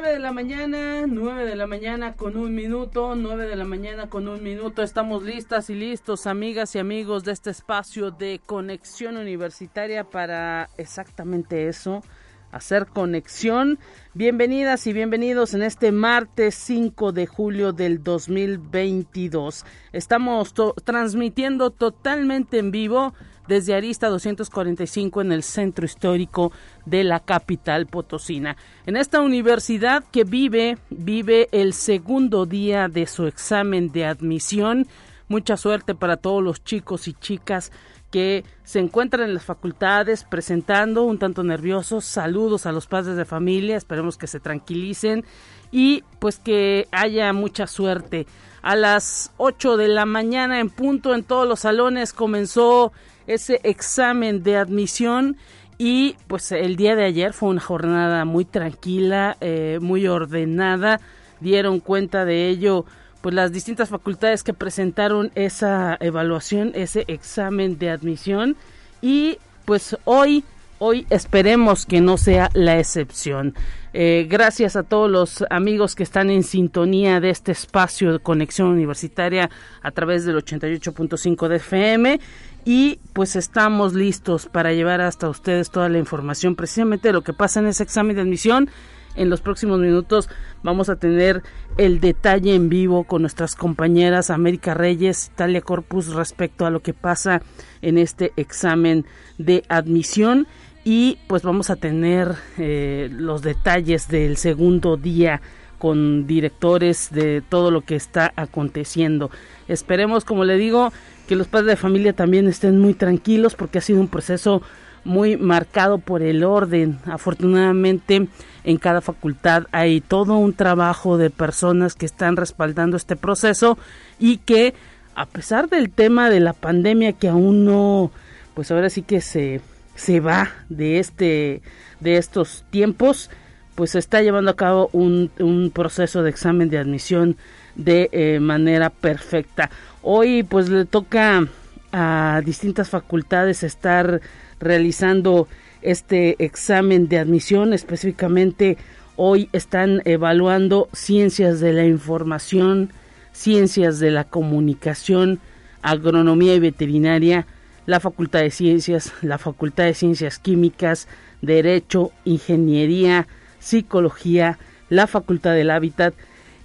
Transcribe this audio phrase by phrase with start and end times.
[0.00, 4.08] 9 de la mañana, 9 de la mañana con un minuto, 9 de la mañana
[4.08, 4.84] con un minuto.
[4.84, 11.66] Estamos listas y listos, amigas y amigos de este espacio de conexión universitaria para exactamente
[11.66, 12.04] eso,
[12.52, 13.80] hacer conexión.
[14.14, 19.64] Bienvenidas y bienvenidos en este martes 5 de julio del 2022.
[19.92, 20.54] Estamos
[20.84, 23.14] transmitiendo totalmente en vivo
[23.48, 26.52] desde Arista 245 en el centro histórico
[26.84, 28.56] de la capital potosina.
[28.86, 34.86] En esta universidad que vive, vive el segundo día de su examen de admisión.
[35.28, 37.72] Mucha suerte para todos los chicos y chicas
[38.10, 42.04] que se encuentran en las facultades presentando un tanto nerviosos.
[42.04, 45.24] Saludos a los padres de familia, esperemos que se tranquilicen
[45.70, 48.26] y pues que haya mucha suerte.
[48.62, 52.92] A las 8 de la mañana en punto en todos los salones comenzó
[53.28, 55.36] ese examen de admisión
[55.78, 61.00] y pues el día de ayer fue una jornada muy tranquila, eh, muy ordenada,
[61.40, 62.84] dieron cuenta de ello
[63.20, 68.56] pues las distintas facultades que presentaron esa evaluación, ese examen de admisión.
[69.02, 70.44] Y pues hoy
[70.78, 73.54] hoy esperemos que no sea la excepción.
[73.92, 78.68] Eh, gracias a todos los amigos que están en sintonía de este espacio de conexión
[78.68, 79.50] universitaria
[79.82, 82.20] a través del 88.5 de FM
[82.64, 87.32] y pues estamos listos para llevar hasta ustedes toda la información precisamente de lo que
[87.32, 88.68] pasa en ese examen de admisión.
[89.16, 90.28] En los próximos minutos
[90.62, 91.42] vamos a tener
[91.76, 96.92] el detalle en vivo con nuestras compañeras América Reyes, Talia Corpus respecto a lo que
[96.92, 97.42] pasa
[97.82, 99.06] en este examen
[99.38, 100.46] de admisión
[100.84, 105.40] y pues vamos a tener eh, los detalles del segundo día
[105.78, 109.30] con directores de todo lo que está aconteciendo.
[109.68, 110.92] Esperemos, como le digo,
[111.26, 114.62] que los padres de familia también estén muy tranquilos porque ha sido un proceso
[115.04, 116.98] muy marcado por el orden.
[117.06, 118.28] Afortunadamente
[118.64, 123.78] en cada facultad hay todo un trabajo de personas que están respaldando este proceso
[124.18, 124.74] y que
[125.14, 128.10] a pesar del tema de la pandemia que aún no,
[128.54, 129.60] pues ahora sí que se,
[129.98, 131.60] se va de este
[132.00, 133.30] de estos tiempos,
[133.74, 137.36] pues se está llevando a cabo un, un proceso de examen de admisión
[137.74, 139.70] de eh, manera perfecta.
[140.02, 141.48] Hoy pues le toca
[141.90, 144.20] a distintas facultades estar
[144.60, 145.48] realizando
[145.82, 148.76] este examen de admisión específicamente
[149.16, 152.90] hoy están evaluando ciencias de la información,
[153.32, 155.40] ciencias de la comunicación,
[155.82, 157.46] agronomía y veterinaria,
[157.88, 161.08] la Facultad de Ciencias, la Facultad de Ciencias Químicas,
[161.40, 163.26] Derecho, Ingeniería,
[163.60, 164.58] Psicología,
[164.90, 166.12] la Facultad del Hábitat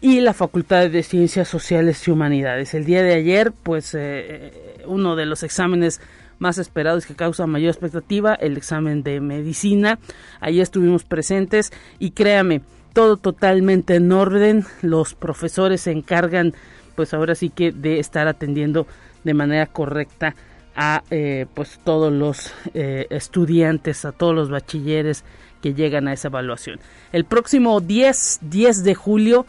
[0.02, 2.74] y la Facultad de Ciencias Sociales y Humanidades.
[2.74, 6.02] El día de ayer, pues eh, uno de los exámenes
[6.40, 10.00] más esperados que causa mayor expectativa, el examen de medicina.
[10.42, 12.60] Ahí estuvimos presentes y créame,
[12.92, 14.66] todo totalmente en orden.
[14.82, 16.54] Los profesores se encargan,
[16.98, 18.88] pues ahora sí que de estar atendiendo
[19.24, 20.36] de manera correcta
[20.76, 25.24] a eh, pues todos los eh, estudiantes, a todos los bachilleres
[25.62, 26.80] que llegan a esa evaluación.
[27.12, 29.46] El próximo 10, 10 de julio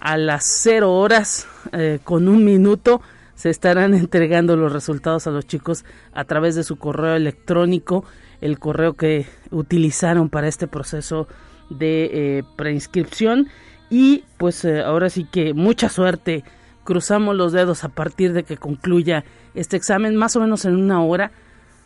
[0.00, 3.00] a las 0 horas eh, con un minuto
[3.34, 8.04] se estarán entregando los resultados a los chicos a través de su correo electrónico,
[8.40, 11.28] el correo que utilizaron para este proceso
[11.70, 13.48] de preinscripción
[13.88, 16.44] y pues ahora sí que mucha suerte,
[16.84, 19.24] cruzamos los dedos a partir de que concluya
[19.54, 21.32] este examen más o menos en una hora.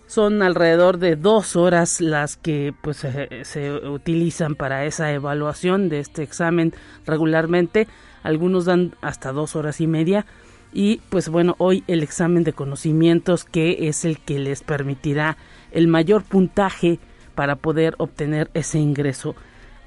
[0.06, 3.06] Son alrededor de dos horas las que pues
[3.42, 6.72] se utilizan para esa evaluación de este examen
[7.06, 7.88] regularmente.
[8.22, 10.26] Algunos dan hasta dos horas y media.
[10.72, 15.36] Y pues bueno hoy el examen de conocimientos que es el que les permitirá
[15.70, 16.98] el mayor puntaje
[17.34, 19.34] para poder obtener ese ingreso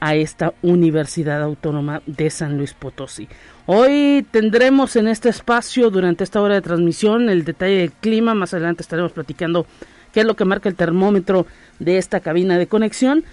[0.02, 3.30] a esta Universidad Autónoma de San Luis Potosí.
[3.66, 8.54] Hoy tendremos en este espacio durante esta hora de transmisión el detalle del clima, más
[8.54, 9.66] adelante estaremos platicando
[10.12, 11.48] qué es lo que marca el termómetro
[11.80, 13.24] de esta cabina de conexión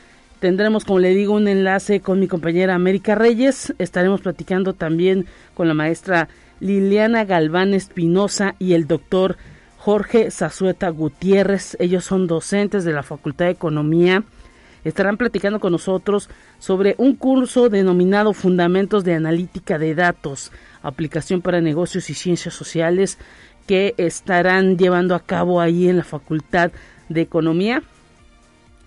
[0.41, 3.75] Tendremos, como le digo, un enlace con mi compañera América Reyes.
[3.79, 6.29] Estaremos platicando también con la maestra
[6.61, 9.37] Liliana Galván Espinosa y el doctor
[9.79, 11.77] Jorge Zazueta Gutiérrez.
[11.81, 14.23] Ellos son docentes de la Facultad de Economía.
[14.85, 16.29] Estarán platicando con nosotros
[16.59, 20.53] sobre un curso denominado Fundamentos de Analítica de Datos,
[20.83, 23.19] aplicación para negocios y ciencias sociales
[23.67, 26.71] que estarán llevando a cabo ahí en la Facultad
[27.09, 27.83] de Economía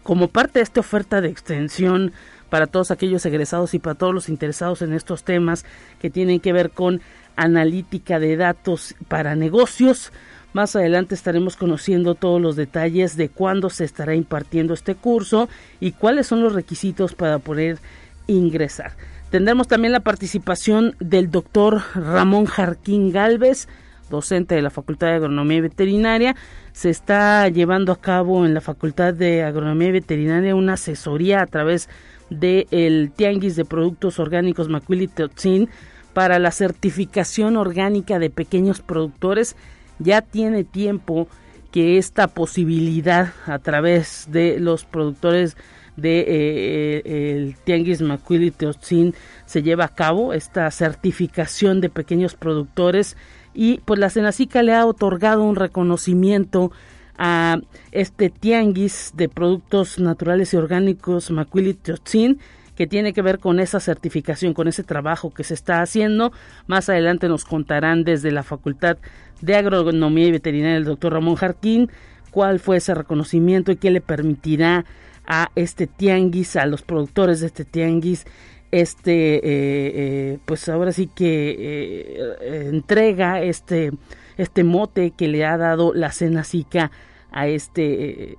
[0.04, 2.14] como parte de esta oferta de extensión
[2.50, 5.66] para todos aquellos egresados y para todos los interesados en estos temas
[6.00, 7.02] que tienen que ver con
[7.36, 10.12] analítica de datos para negocios.
[10.54, 15.48] Más adelante estaremos conociendo todos los detalles de cuándo se estará impartiendo este curso
[15.80, 17.80] y cuáles son los requisitos para poder
[18.28, 18.94] ingresar.
[19.30, 23.70] Tendremos también la participación del doctor Ramón Jarquín Galvez,
[24.10, 26.36] docente de la Facultad de Agronomía y Veterinaria.
[26.74, 31.48] Se está llevando a cabo en la Facultad de Agronomía y Veterinaria una asesoría a
[31.48, 31.88] través
[32.30, 35.70] del Tianguis de Productos Orgánicos Macuili Teotzin
[36.14, 39.56] para la certificación orgánica de pequeños productores.
[40.04, 41.28] Ya tiene tiempo
[41.72, 45.56] que esta posibilidad a través de los productores
[45.96, 49.14] de eh, eh, el Tianguis Macuili Teotzin
[49.46, 53.18] se lleva a cabo esta certificación de pequeños productores
[53.54, 56.72] y pues la Senacica le ha otorgado un reconocimiento
[57.18, 57.58] a
[57.92, 62.40] este tianguis de productos naturales y orgánicos Macuili Teotzin
[62.76, 66.32] que tiene que ver con esa certificación, con ese trabajo que se está haciendo.
[66.68, 68.98] Más adelante nos contarán desde la Facultad
[69.42, 71.90] de Agronomía y Veterinaria el doctor Ramón Jarquín
[72.32, 74.86] cuál fue ese reconocimiento y qué le permitirá
[75.28, 78.26] a este tianguis, a los productores de este tianguis,
[78.72, 83.92] este, eh, eh, pues ahora sí que eh, entrega este,
[84.38, 86.90] este mote que le ha dado la Cenacica
[87.34, 88.38] a este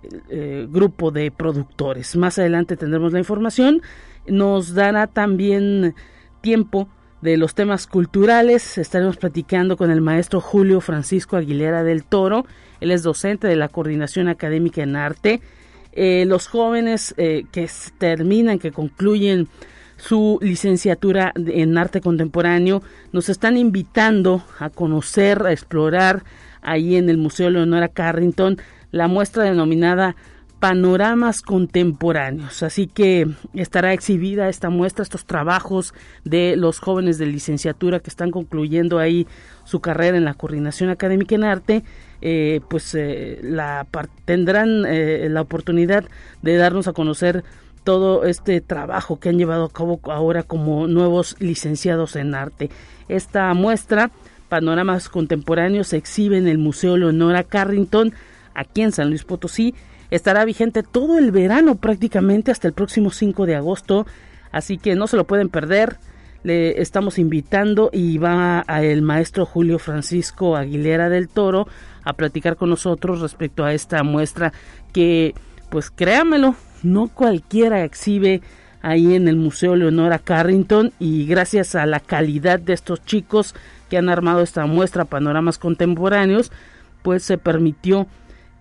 [0.68, 2.14] grupo de productores.
[2.16, 3.80] Más adelante tendremos la información.
[4.26, 5.94] Nos dará también
[6.40, 6.88] tiempo
[7.20, 8.78] de los temas culturales.
[8.78, 12.46] Estaremos platicando con el maestro Julio Francisco Aguilera del Toro.
[12.80, 15.40] Él es docente de la Coordinación Académica en Arte
[15.92, 19.48] eh, los jóvenes eh, que terminan, que concluyen
[19.98, 22.82] su licenciatura en arte contemporáneo,
[23.12, 26.24] nos están invitando a conocer, a explorar
[26.62, 28.56] ahí en el Museo Leonora Carrington
[28.90, 30.16] la muestra denominada
[30.62, 32.62] Panoramas Contemporáneos.
[32.62, 35.92] Así que estará exhibida esta muestra, estos trabajos
[36.22, 39.26] de los jóvenes de licenciatura que están concluyendo ahí
[39.64, 41.82] su carrera en la coordinación académica en arte
[42.20, 43.88] eh, pues eh, la
[44.24, 46.04] tendrán eh, la oportunidad
[46.42, 47.42] de darnos a conocer
[47.82, 52.70] todo este trabajo que han llevado a cabo ahora como nuevos licenciados en arte.
[53.08, 54.12] Esta muestra,
[54.48, 58.14] Panoramas Contemporáneos, se exhibe en el Museo Leonora Carrington,
[58.54, 59.74] aquí en San Luis Potosí.
[60.12, 64.06] Estará vigente todo el verano prácticamente hasta el próximo 5 de agosto,
[64.50, 65.96] así que no se lo pueden perder.
[66.42, 71.66] Le estamos invitando y va a el maestro Julio Francisco Aguilera del Toro
[72.04, 74.52] a platicar con nosotros respecto a esta muestra
[74.92, 75.32] que,
[75.70, 78.42] pues créamelo, no cualquiera exhibe
[78.82, 83.54] ahí en el Museo Leonora Carrington y gracias a la calidad de estos chicos
[83.88, 86.52] que han armado esta muestra Panoramas Contemporáneos,
[87.00, 88.06] pues se permitió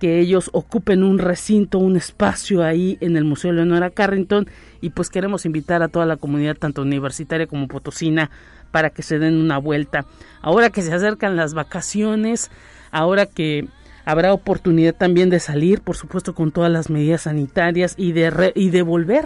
[0.01, 4.47] que ellos ocupen un recinto, un espacio ahí en el Museo Leonora Carrington
[4.81, 8.31] y pues queremos invitar a toda la comunidad, tanto universitaria como potosina,
[8.71, 10.07] para que se den una vuelta.
[10.41, 12.49] Ahora que se acercan las vacaciones,
[12.89, 13.67] ahora que
[14.03, 18.81] habrá oportunidad también de salir, por supuesto con todas las medidas sanitarias y de, y
[18.81, 19.25] volver,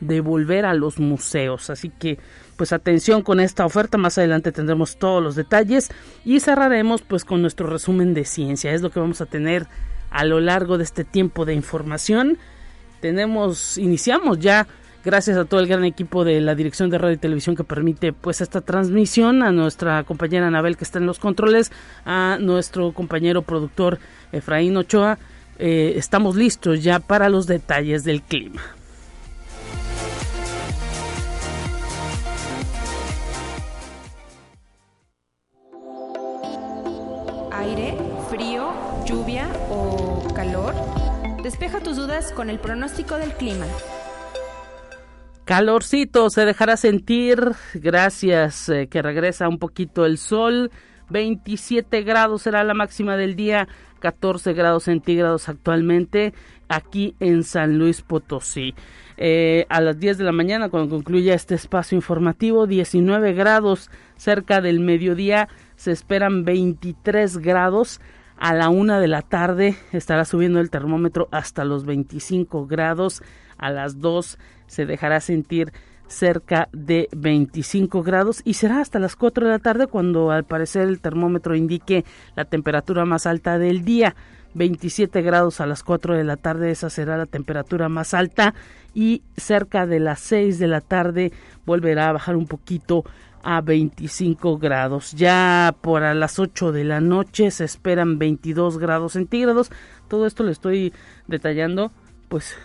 [0.00, 1.70] de volver a los museos.
[1.70, 2.18] Así que
[2.56, 5.88] pues atención con esta oferta, más adelante tendremos todos los detalles
[6.24, 9.68] y cerraremos pues con nuestro resumen de ciencia, es lo que vamos a tener
[10.10, 12.38] a lo largo de este tiempo de información.
[13.00, 14.66] Tenemos, iniciamos ya,
[15.04, 18.12] gracias a todo el gran equipo de la Dirección de Radio y Televisión que permite
[18.12, 21.72] pues esta transmisión, a nuestra compañera Anabel que está en los controles,
[22.04, 23.98] a nuestro compañero productor
[24.32, 25.18] Efraín Ochoa.
[25.58, 28.62] Eh, estamos listos ya para los detalles del clima.
[42.34, 43.66] Con el pronóstico del clima.
[45.44, 50.72] Calorcito se dejará sentir gracias eh, que regresa un poquito el sol.
[51.10, 53.68] 27 grados será la máxima del día,
[54.00, 56.34] 14 grados centígrados actualmente
[56.68, 58.74] aquí en San Luis Potosí.
[59.16, 64.60] Eh, a las 10 de la mañana, cuando concluya este espacio informativo, 19 grados cerca
[64.60, 68.00] del mediodía, se esperan 23 grados
[68.40, 73.22] a la una de la tarde estará subiendo el termómetro hasta los 25 grados.
[73.58, 75.72] A las 2 se dejará sentir
[76.08, 80.88] cerca de 25 grados y será hasta las 4 de la tarde cuando al parecer
[80.88, 84.16] el termómetro indique la temperatura más alta del día.
[84.54, 88.54] 27 grados a las 4 de la tarde, esa será la temperatura más alta
[88.94, 91.32] y cerca de las 6 de la tarde
[91.66, 93.04] volverá a bajar un poquito
[93.42, 95.12] a 25 grados.
[95.12, 99.70] Ya por a las 8 de la noche se esperan 22 grados centígrados.
[100.08, 100.92] Todo esto lo estoy
[101.26, 101.92] detallando
[102.28, 102.56] pues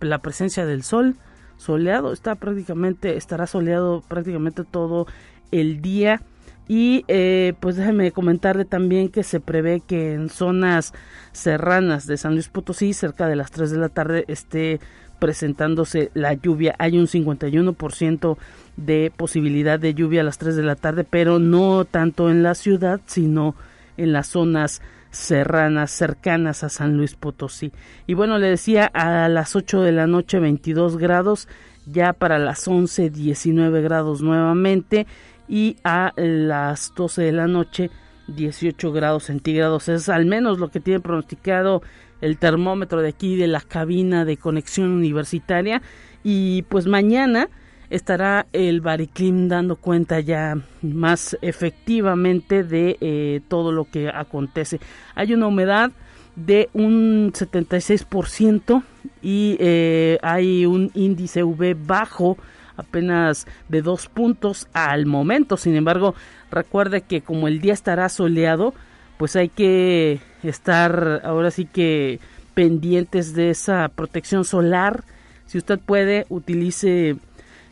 [0.00, 1.16] la presencia del sol
[1.62, 5.06] soleado, está prácticamente, estará soleado prácticamente todo
[5.50, 6.22] el día.
[6.68, 10.94] Y eh, pues déjeme comentarle también que se prevé que en zonas
[11.32, 14.80] serranas de San Luis Potosí, cerca de las 3 de la tarde, esté
[15.22, 16.74] presentándose la lluvia.
[16.80, 18.36] Hay un 51%
[18.76, 22.56] de posibilidad de lluvia a las 3 de la tarde, pero no tanto en la
[22.56, 23.54] ciudad, sino
[23.96, 27.70] en las zonas serranas cercanas a San Luis Potosí.
[28.08, 31.46] Y bueno, le decía a las 8 de la noche 22 grados,
[31.86, 35.06] ya para las 11 19 grados nuevamente
[35.48, 37.90] y a las 12 de la noche
[38.26, 39.88] 18 grados centígrados.
[39.88, 41.80] Es al menos lo que tiene pronosticado
[42.22, 45.82] el termómetro de aquí de la cabina de conexión universitaria
[46.24, 47.50] y pues mañana
[47.90, 54.80] estará el Bariclim dando cuenta ya más efectivamente de eh, todo lo que acontece.
[55.14, 55.92] Hay una humedad
[56.34, 58.82] de un 76%
[59.20, 62.38] y eh, hay un índice V bajo
[62.76, 65.58] apenas de dos puntos al momento.
[65.58, 66.14] Sin embargo,
[66.50, 68.72] recuerde que como el día estará soleado,
[69.18, 72.20] pues hay que estar ahora sí que
[72.54, 75.04] pendientes de esa protección solar.
[75.46, 77.16] Si usted puede, utilice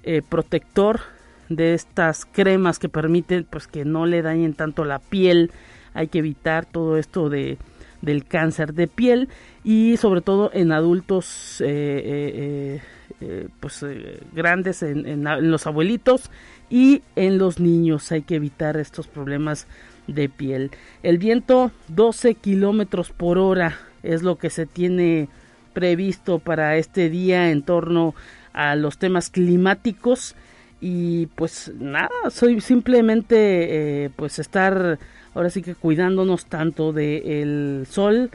[0.02, 1.00] eh, protector
[1.48, 5.50] de estas cremas que permiten pues que no le dañen tanto la piel
[5.94, 7.58] hay que evitar todo esto de
[8.00, 9.28] del cáncer de piel
[9.62, 12.80] y sobre todo en adultos eh,
[13.20, 13.84] eh, pues
[14.32, 16.30] grandes en, en, los abuelitos
[16.70, 19.66] y en los niños hay que evitar estos problemas
[20.14, 20.70] de piel
[21.02, 25.28] el viento 12 kilómetros por hora es lo que se tiene
[25.72, 28.14] previsto para este día en torno
[28.52, 30.34] a los temas climáticos
[30.80, 34.98] y pues nada, soy simplemente eh, pues estar
[35.34, 38.30] ahora sí que cuidándonos tanto del sol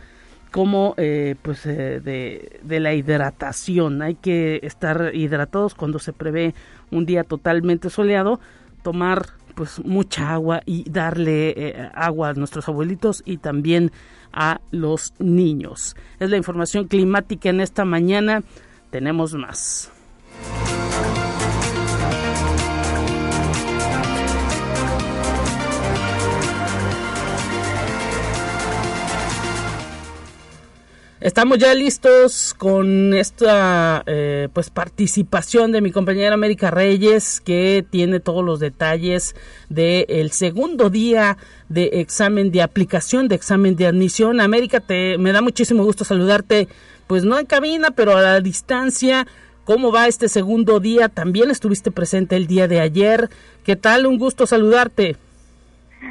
[0.52, 4.02] como eh, pues eh, de, de, la hidratación.
[4.02, 6.54] Hay que estar hidratados cuando se prevé
[6.92, 8.40] un día totalmente soleado,
[8.82, 9.26] tomar
[9.56, 13.92] pues mucha agua y darle agua a nuestros abuelitos y también
[14.32, 15.96] a los niños.
[16.20, 18.44] Es la información climática en esta mañana.
[18.92, 19.95] Tenemos más.
[31.26, 38.20] Estamos ya listos con esta eh, pues participación de mi compañera América Reyes que tiene
[38.20, 39.36] todos los detalles
[39.68, 44.40] del segundo día de examen de aplicación de examen de admisión.
[44.40, 46.68] América, te me da muchísimo gusto saludarte,
[47.08, 49.26] pues no en cabina, pero a la distancia.
[49.64, 51.10] ¿Cómo va este segundo día?
[51.10, 53.32] También estuviste presente el día de ayer.
[53.64, 54.06] ¿Qué tal?
[54.06, 55.18] Un gusto saludarte.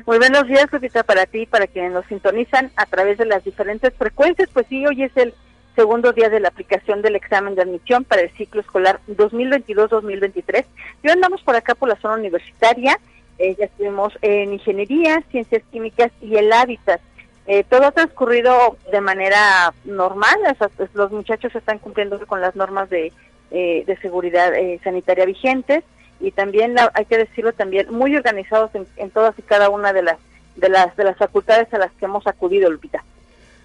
[0.07, 3.95] Muy buenos días, Lupita, para ti, para quienes nos sintonizan a través de las diferentes
[3.95, 4.51] frecuencias.
[4.53, 5.33] Pues sí, hoy es el
[5.77, 10.65] segundo día de la aplicación del examen de admisión para el ciclo escolar 2022-2023.
[11.03, 12.99] Y andamos por acá por la zona universitaria.
[13.39, 17.01] Eh, ya estuvimos en ingeniería, ciencias químicas y el hábitat.
[17.47, 20.37] Eh, todo ha transcurrido de manera normal.
[20.77, 23.13] Pues, los muchachos están cumpliendo con las normas de
[23.53, 25.83] eh, seguridad sanitaria vigentes
[26.21, 30.18] y también hay que decirlo también muy organizados en, todas y cada una de las
[30.56, 33.02] de las de las facultades a las que hemos acudido Lupita.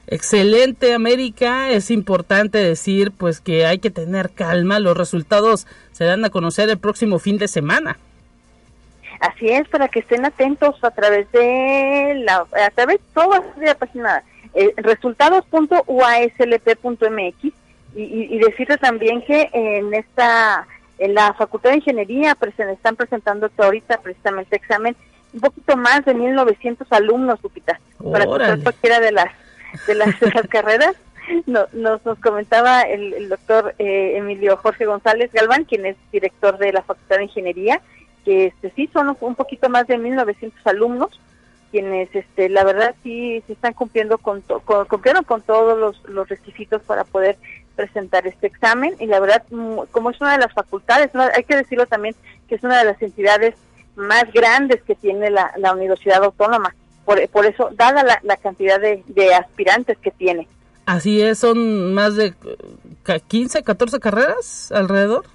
[0.08, 1.70] Excelente América.
[1.70, 4.80] Es importante decir pues que hay que tener calma.
[4.80, 7.98] Los resultados se dan a conocer el próximo fin de semana.
[9.20, 13.76] Así es para que estén atentos a través de la a través de toda la
[13.76, 14.24] página
[14.56, 17.54] eh, resultados.uaslp.mx
[17.96, 20.66] y, y, decirte también que en esta
[21.00, 24.96] en la Facultad de Ingeniería pues, están presentando ahorita precisamente examen
[25.34, 27.80] un poquito más de 1900 alumnos, Lupita,
[28.12, 29.32] para cualquiera de las
[29.88, 30.16] de las,
[30.50, 30.96] carreras.
[31.46, 36.74] No, nos, nos comentaba el, doctor eh, Emilio Jorge González Galván, quien es director de
[36.74, 37.82] la Facultad de Ingeniería,
[38.26, 41.20] que este sí son un poquito más de 1900 alumnos
[41.72, 46.28] quienes este la verdad sí se están cumpliendo con, con cumplieron con todos los, los
[46.28, 47.38] requisitos para poder
[47.80, 51.56] presentar este examen y la verdad mm, como es una de las facultades hay que
[51.56, 52.14] decirlo también
[52.50, 53.56] que es una de las entidades
[53.96, 56.76] más grandes que tiene la, la universidad autónoma.
[57.06, 60.48] Por, por eso dada la, la cantidad de, de aspirantes que tiene.
[60.86, 62.34] Así es son más de
[63.28, 65.26] 15 14 carreras alrededor.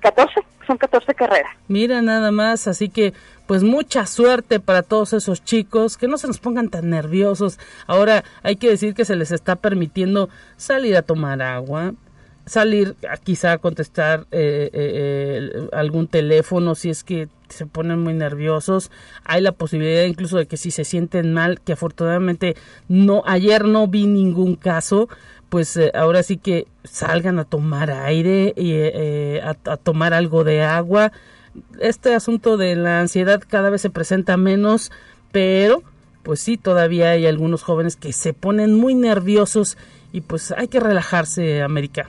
[0.00, 0.34] 14
[0.66, 1.52] son 14 carreras.
[1.68, 3.14] Mira nada más, así que
[3.48, 7.58] pues mucha suerte para todos esos chicos, que no se nos pongan tan nerviosos.
[7.86, 10.28] Ahora hay que decir que se les está permitiendo
[10.58, 11.94] salir a tomar agua,
[12.44, 18.00] salir a, quizá a contestar eh, eh, eh, algún teléfono si es que se ponen
[18.00, 18.90] muy nerviosos.
[19.24, 22.54] Hay la posibilidad incluso de que si se sienten mal, que afortunadamente
[22.86, 25.08] no ayer no vi ningún caso,
[25.48, 30.44] pues eh, ahora sí que salgan a tomar aire y eh, a, a, tomar algo
[30.44, 31.12] de agua.
[31.80, 34.92] Este asunto de la ansiedad cada vez se presenta menos,
[35.32, 35.82] pero
[36.22, 39.78] pues sí, todavía hay algunos jóvenes que se ponen muy nerviosos
[40.12, 42.08] y pues hay que relajarse, América.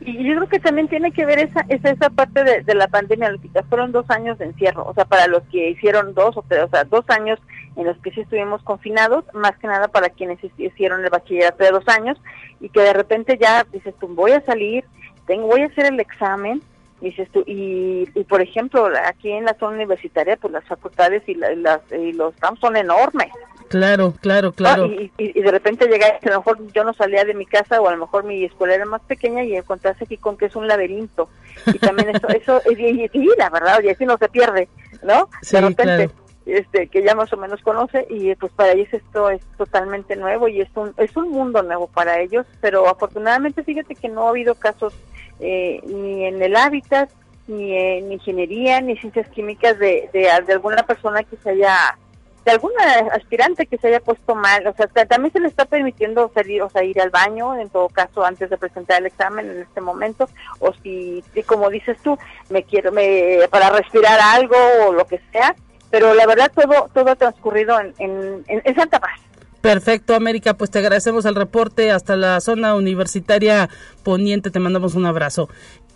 [0.00, 3.34] Y yo creo que también tiene que ver esa esa, esa parte de, la pandemia,
[3.52, 6.64] que fueron dos años de encierro, o sea, para los que hicieron dos o tres,
[6.64, 7.38] o sea, dos años
[7.76, 11.70] en los que sí estuvimos confinados, más que nada para quienes hicieron el bachillerato de
[11.70, 12.18] dos años
[12.60, 14.84] y que de repente ya dices tú, voy a salir,
[15.26, 16.62] tengo, voy a hacer el examen,
[17.00, 21.34] dices tú, y, y por ejemplo, aquí en la zona universitaria, pues las facultades y,
[21.34, 23.28] la, las, y los campos son enormes,
[23.70, 24.86] Claro, claro, claro.
[24.86, 27.80] y, y, y, de repente llega, a lo mejor yo no salía de mi casa
[27.80, 30.56] o a lo mejor mi escuela era más pequeña y encontrarse aquí con que es
[30.56, 31.28] un laberinto.
[31.66, 34.68] Y también eso, eso y, y, la verdad, y así no se pierde,
[35.04, 35.28] ¿no?
[35.42, 36.12] Sí, de repente, claro.
[36.46, 40.48] Este, que ya más o menos conoce y pues para ellos esto es totalmente nuevo
[40.48, 44.30] y es un, es un mundo nuevo para ellos, pero afortunadamente fíjate que no ha
[44.30, 44.94] habido casos
[45.38, 47.10] eh, ni en el hábitat,
[47.46, 51.98] ni en ingeniería, ni ciencias químicas de, de, alguna persona que se haya
[52.44, 52.82] de alguna
[53.12, 56.70] aspirante que se haya puesto mal, o sea, también se le está permitiendo salir, o
[56.70, 60.26] sea, ir al baño, en todo caso, antes de presentar el examen en este momento,
[60.58, 62.18] o si, como dices tú,
[62.48, 64.56] me quiero, me, para respirar algo
[64.86, 65.54] o lo que sea,
[65.90, 69.20] pero la verdad todo, todo ha transcurrido en, en, en Santa Paz.
[69.60, 73.68] Perfecto, América, pues te agradecemos el reporte hasta la zona universitaria
[74.02, 75.50] poniente, te mandamos un abrazo.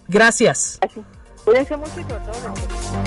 [0.06, 0.78] Gracias.
[0.82, 1.02] Así.
[1.44, 2.54] Cuídense mucho y sobre todo.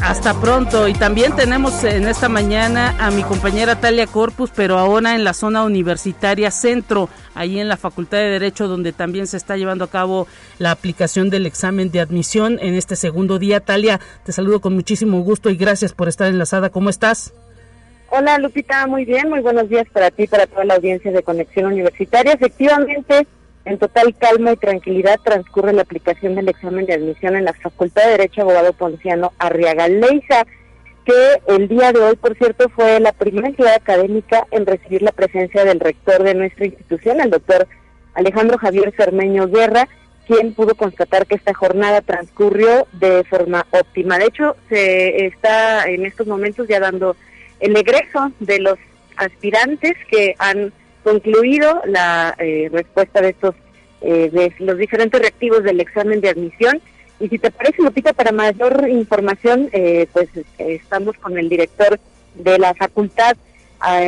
[0.03, 0.87] Hasta pronto.
[0.87, 5.33] Y también tenemos en esta mañana a mi compañera Talia Corpus, pero ahora en la
[5.33, 9.89] zona universitaria centro, ahí en la Facultad de Derecho, donde también se está llevando a
[9.89, 10.27] cabo
[10.59, 13.59] la aplicación del examen de admisión en este segundo día.
[13.59, 16.69] Talia, te saludo con muchísimo gusto y gracias por estar enlazada.
[16.69, 17.33] ¿Cómo estás?
[18.09, 21.65] Hola Lupita, muy bien, muy buenos días para ti, para toda la audiencia de Conexión
[21.65, 22.33] Universitaria.
[22.33, 23.27] Efectivamente,
[23.67, 28.05] en total calma y tranquilidad transcurre la aplicación del examen de admisión en la Facultad
[28.05, 30.45] de Derecho Abogado Ponciano Arriaga Leiza,
[31.03, 35.11] que el día de hoy, por cierto, fue la primera entidad académica en recibir la
[35.11, 37.67] presencia del rector de nuestra institución, el doctor
[38.13, 39.89] Alejandro Javier Cermeño Guerra,
[40.27, 44.17] quien pudo constatar que esta jornada transcurrió de forma óptima.
[44.17, 47.17] De hecho, se está en estos momentos ya dando
[47.59, 48.77] el egreso de los
[49.17, 50.71] aspirantes que han
[51.03, 53.55] concluido la eh, respuesta de estos
[54.01, 56.81] eh, de los diferentes reactivos del examen de admisión
[57.19, 61.99] y si te parece Lupita para mayor información eh, pues estamos con el director
[62.35, 63.35] de la facultad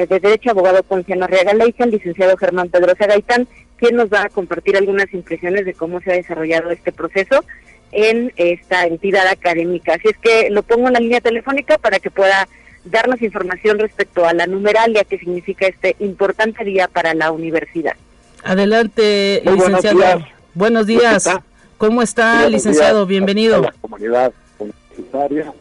[0.10, 3.48] de Derecho Abogado Ponciano Arriaga Leica, el licenciado Germán Pedrosa Gaitán,
[3.78, 7.46] quien nos va a compartir algunas impresiones de cómo se ha desarrollado este proceso
[7.92, 9.94] en esta entidad académica.
[9.94, 12.48] Así es que lo pongo en la línea telefónica para que pueda
[12.86, 17.96] darnos información respecto a la numeralia que significa este importante día para la universidad.
[18.44, 19.98] Adelante, Muy licenciado.
[19.98, 20.30] Buenos días.
[20.54, 21.30] Buenos días.
[21.78, 23.06] ¿Cómo está, buenos licenciado?
[23.06, 23.56] Días Bienvenido.
[23.58, 25.54] A la comunidad universitaria,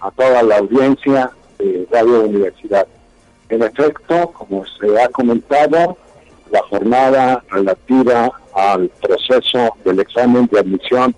[0.00, 2.86] a toda la audiencia de Radio Universidad.
[3.48, 5.96] En efecto, como se ha comentado,
[6.50, 11.14] la jornada relativa al proceso del examen de admisión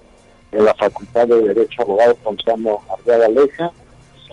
[0.53, 3.73] en la Facultad de Derecho Abogado Gonzalo Arriaga Leja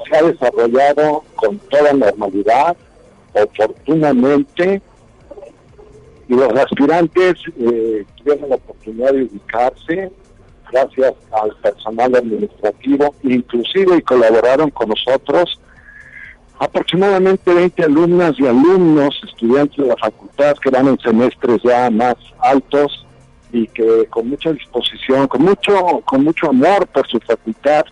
[0.08, 2.76] se ha desarrollado con toda normalidad,
[3.34, 4.82] oportunamente,
[6.32, 10.12] y los aspirantes eh, tuvieron la oportunidad de ubicarse
[10.72, 15.60] gracias al personal administrativo, inclusive y colaboraron con nosotros
[16.58, 22.15] aproximadamente 20 alumnas y alumnos, estudiantes de la facultad que van en semestres ya más
[22.39, 23.06] altos
[23.52, 27.84] y que con mucha disposición, con mucho, con mucho amor por su facultad,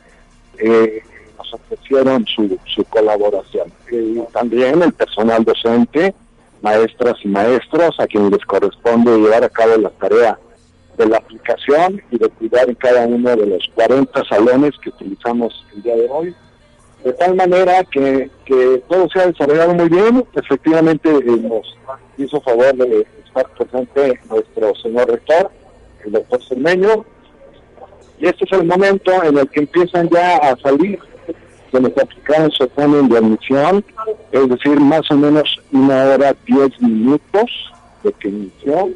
[0.60, 1.02] eh,
[1.38, 3.70] nos ofrecieron su, su colaboración.
[3.92, 6.16] Y también el personal docente,
[6.62, 10.40] maestras y maestros, a quienes les corresponde llevar a cabo la tarea
[10.98, 15.66] de la aplicación y de cuidar en cada uno de los 40 salones que utilizamos
[15.74, 16.36] el día de hoy.
[17.04, 18.30] De tal manera que,
[18.90, 20.26] todo se ha desarrollado muy bien.
[20.36, 21.78] Efectivamente, eh, nos
[22.18, 25.50] hizo favor de estar presente nuestro señor rector,
[26.04, 27.06] el doctor Cermeño.
[28.20, 31.00] Y este es el momento en el que empiezan ya a salir
[31.72, 33.84] se les aplicaron su examen de admisión,
[34.32, 37.72] es decir, más o menos una hora diez minutos
[38.04, 38.90] de que inició.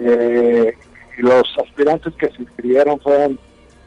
[0.00, 0.74] Eh,
[1.18, 3.38] los aspirantes que se inscribieron fueron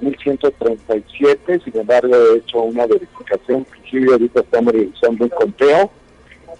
[0.02, 5.92] 1137, sin embargo he hecho una verificación, inclusive ahorita estamos realizando un conteo,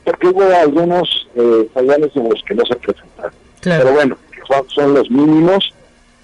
[0.04, 3.34] porque hubo algunos eh, salones en los que no se presentaron.
[3.60, 3.84] Claro.
[3.84, 5.74] Pero bueno, son, son los mínimos,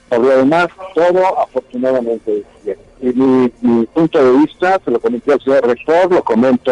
[0.10, 2.87] por lo demás, todo afortunadamente bien.
[3.02, 6.72] Mi, mi, punto de vista, se lo comenté al señor rector, lo comento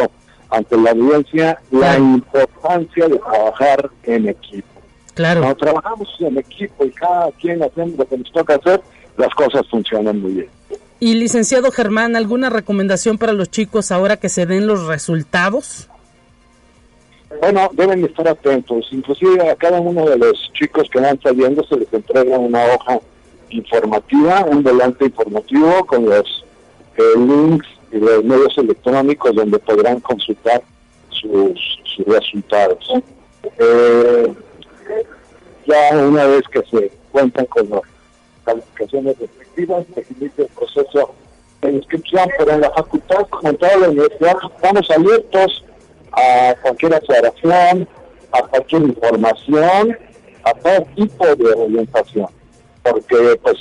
[0.49, 4.67] ante la audiencia, la importancia de trabajar en equipo.
[5.13, 5.41] Claro.
[5.41, 8.81] Cuando trabajamos en equipo y cada quien hacemos lo que nos toca hacer,
[9.17, 10.49] las cosas funcionan muy bien.
[10.99, 15.89] Y licenciado Germán, ¿alguna recomendación para los chicos ahora que se den los resultados?
[17.41, 18.88] Bueno, deben estar atentos.
[18.91, 22.99] Inclusive a cada uno de los chicos que van saliendo se les entrega una hoja
[23.49, 26.45] informativa, un volante informativo con los
[26.97, 30.62] eh, links y los medios electrónicos donde podrán consultar
[31.10, 32.91] sus, resultados.
[33.58, 34.34] Eh,
[35.65, 37.81] ya una vez que se cuentan con las
[38.43, 41.15] calificaciones respectivas, se inicia el proceso
[41.62, 45.63] de inscripción, pero en la facultad, como en toda la universidad, estamos abiertos
[46.12, 47.88] a cualquier aclaración,
[48.31, 49.97] a cualquier información,
[50.43, 52.27] a todo tipo de orientación.
[52.85, 53.57] Porque, pues,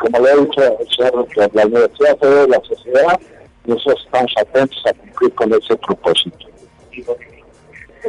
[0.00, 0.60] como le he dicho
[0.96, 3.20] señor la universidad, toda la sociedad,
[3.66, 6.48] nosotros estamos atentos a cumplir con ese propósito.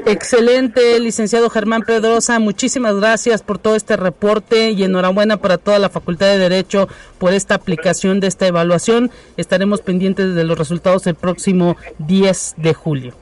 [0.05, 2.39] Excelente, licenciado Germán Pedrosa.
[2.39, 7.33] Muchísimas gracias por todo este reporte y enhorabuena para toda la Facultad de Derecho por
[7.33, 9.11] esta aplicación de esta evaluación.
[9.37, 13.13] Estaremos pendientes de los resultados el próximo 10 de julio.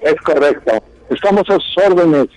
[0.00, 0.72] Es correcto.
[1.10, 2.28] Estamos a sus órdenes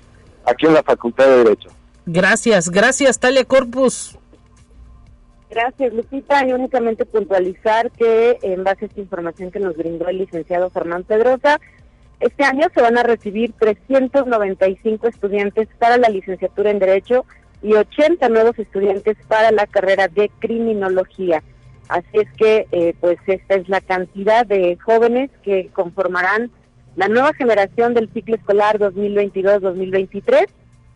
[0.45, 1.69] aquí en la Facultad de Derecho.
[2.06, 4.17] Gracias, gracias, Talia Corpus.
[5.54, 6.48] Gracias, Lupita.
[6.48, 11.04] Y únicamente puntualizar que en base a esta información que nos brindó el licenciado Germán
[11.04, 11.60] Pedrosa,
[12.20, 17.26] este año se van a recibir 395 estudiantes para la licenciatura en Derecho
[17.62, 21.44] y 80 nuevos estudiantes para la carrera de Criminología.
[21.88, 26.50] Así es que, eh, pues, esta es la cantidad de jóvenes que conformarán
[26.96, 30.48] la nueva generación del ciclo escolar 2022-2023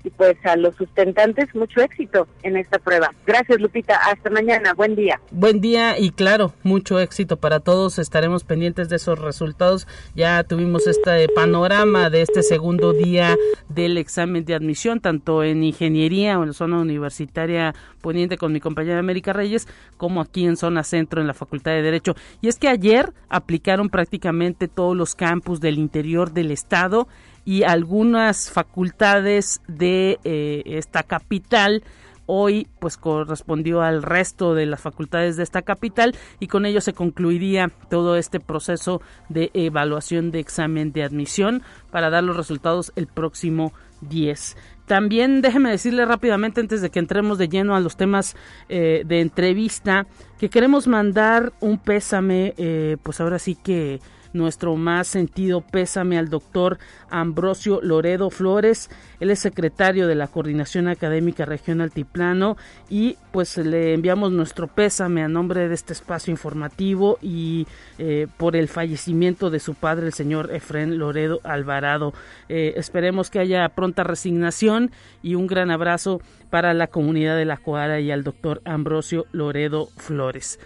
[0.08, 3.12] y pues a los sustentantes mucho éxito en esta prueba.
[3.26, 5.20] Gracias Lupita, hasta mañana, buen día.
[5.32, 9.88] Buen día y claro, mucho éxito para todos, estaremos pendientes de esos resultados.
[10.16, 13.36] Ya tuvimos este panorama de este segundo día
[13.68, 18.62] del examen de admisión, tanto en ingeniería o en la zona universitaria poniente con mi
[18.62, 19.68] compañera América Reyes,
[19.98, 22.16] como aquí en zona centro en la Facultad de Derecho.
[22.42, 27.10] Y es que ayer aplicaron prácticamente todos los campus del interior del estado
[27.48, 31.82] y algunas facultades de eh, esta capital
[32.26, 36.92] hoy pues correspondió al resto de las facultades de esta capital y con ello se
[36.92, 43.08] concluiría todo este proceso de evaluación de examen de admisión para dar los resultados el
[43.08, 44.58] próximo 10.
[44.86, 48.36] También déjeme decirle rápidamente antes de que entremos de lleno a los temas
[48.68, 50.06] eh, de entrevista
[50.38, 54.02] que queremos mandar un pésame eh, pues ahora sí que
[54.34, 56.78] nuestro más sentido pésame al doctor
[57.10, 58.90] Ambrosio Loredo Flores.
[59.20, 62.58] Él es secretario de la Coordinación Académica Región Altiplano
[62.90, 68.56] y pues le enviamos nuestro pésame a nombre de este espacio informativo y eh, por
[68.56, 72.14] el fallecimiento de su padre, el señor Efren Loredo Alvarado.
[72.50, 74.92] Eh, esperemos que haya pronta resignación
[75.24, 79.88] y un gran abrazo para la comunidad de la Coara y al doctor Ambrosio Loredo
[79.98, 80.60] Flores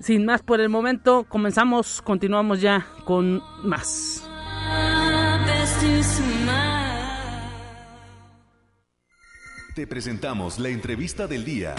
[0.00, 4.26] sin más por el momento, comenzamos, continuamos ya con más.
[9.74, 11.74] Te presentamos la entrevista del día.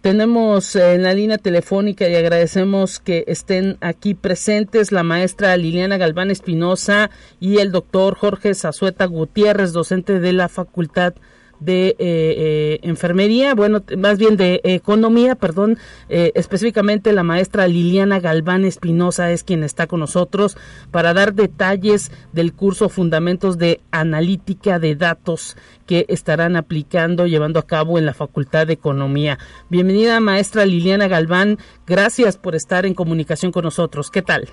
[0.00, 6.30] Tenemos en la línea telefónica y agradecemos que estén aquí presentes la maestra Liliana Galván
[6.30, 13.54] Espinosa y el doctor Jorge Zazueta Gutiérrez, docente de la Facultad de eh, eh, enfermería,
[13.54, 19.64] bueno, más bien de economía, perdón, eh, específicamente la maestra Liliana Galván Espinosa es quien
[19.64, 20.56] está con nosotros
[20.90, 27.66] para dar detalles del curso Fundamentos de Analítica de Datos que estarán aplicando, llevando a
[27.66, 29.38] cabo en la Facultad de Economía.
[29.68, 34.10] Bienvenida, maestra Liliana Galván, gracias por estar en comunicación con nosotros.
[34.10, 34.48] ¿Qué tal?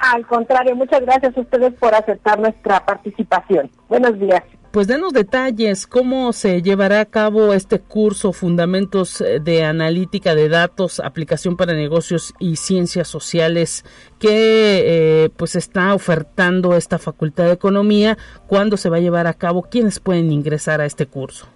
[0.00, 3.70] Al contrario, muchas gracias a ustedes por aceptar nuestra participación.
[3.86, 4.42] Buenos días.
[4.70, 10.48] Pues denos detalles, cómo se llevará a cabo este curso Fundamentos eh, de Analítica de
[10.48, 13.84] Datos, Aplicación para Negocios y Ciencias Sociales
[14.18, 19.34] que eh, pues está ofertando esta Facultad de Economía, cuándo se va a llevar a
[19.34, 21.46] cabo, quiénes pueden ingresar a este curso.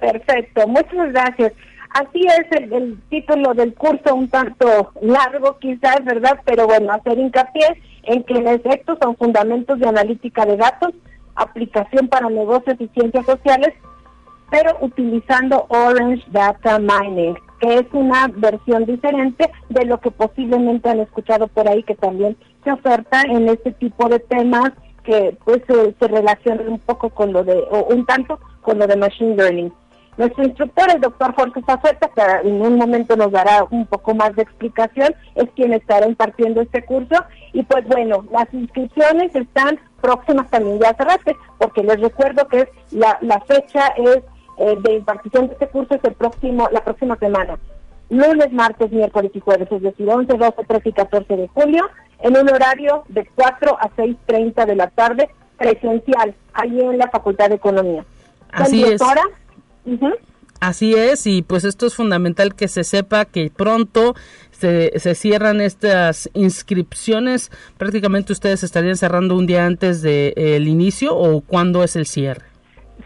[0.00, 1.52] Perfecto, muchas gracias.
[1.90, 6.40] Así es el, el título del curso, un tanto largo quizás, ¿verdad?
[6.44, 7.66] Pero bueno, hacer hincapié
[8.04, 10.90] en que en efecto son fundamentos de analítica de datos,
[11.34, 13.74] aplicación para negocios y ciencias sociales,
[14.50, 21.00] pero utilizando Orange Data Mining, que es una versión diferente de lo que posiblemente han
[21.00, 24.72] escuchado por ahí, que también se oferta en este tipo de temas
[25.04, 28.96] que pues se, relacionan un poco con lo de, o un tanto con lo de
[28.96, 29.72] Machine Learning.
[30.20, 34.36] Nuestro instructor, el doctor Jorge Zazueta, que en un momento nos dará un poco más
[34.36, 37.24] de explicación, es quien estará impartiendo este curso.
[37.54, 42.58] Y pues bueno, las inscripciones están próximas también ya a cerrarse, porque les recuerdo que
[42.60, 44.18] es la, la fecha es
[44.58, 47.58] eh, de impartición de este curso es el próximo, la próxima semana.
[48.10, 52.36] Lunes, martes, miércoles y jueves, es decir, 11, 12, 13 y 14 de julio, en
[52.36, 57.54] un horario de 4 a 6.30 de la tarde, presencial, ahí en la Facultad de
[57.54, 58.04] Economía.
[58.52, 59.00] Así es.
[60.60, 64.14] Así es, y pues esto es fundamental que se sepa que pronto
[64.50, 67.50] se, se, cierran estas inscripciones.
[67.78, 72.44] Prácticamente ustedes estarían cerrando un día antes del de, inicio o cuándo es el cierre.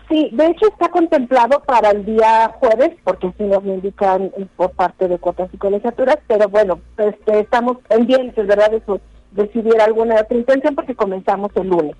[0.09, 5.07] Sí, de hecho está contemplado para el día jueves, porque así nos indican por parte
[5.07, 9.85] de cuotas y colegiaturas, pero bueno, este, estamos pendientes, ¿verdad?, de, su, de si hubiera
[9.85, 11.95] alguna otra intención, porque comenzamos el lunes.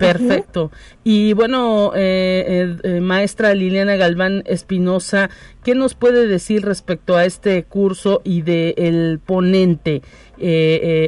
[0.00, 0.72] Perfecto.
[1.04, 5.28] Y bueno, eh, eh, eh, maestra Liliana Galván Espinosa,
[5.62, 10.00] ¿qué nos puede decir respecto a este curso y del el ponente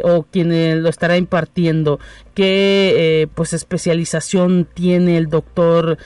[0.04, 2.00] o quien lo estará impartiendo?
[2.34, 5.96] ¿Qué pues especialización tiene el doctor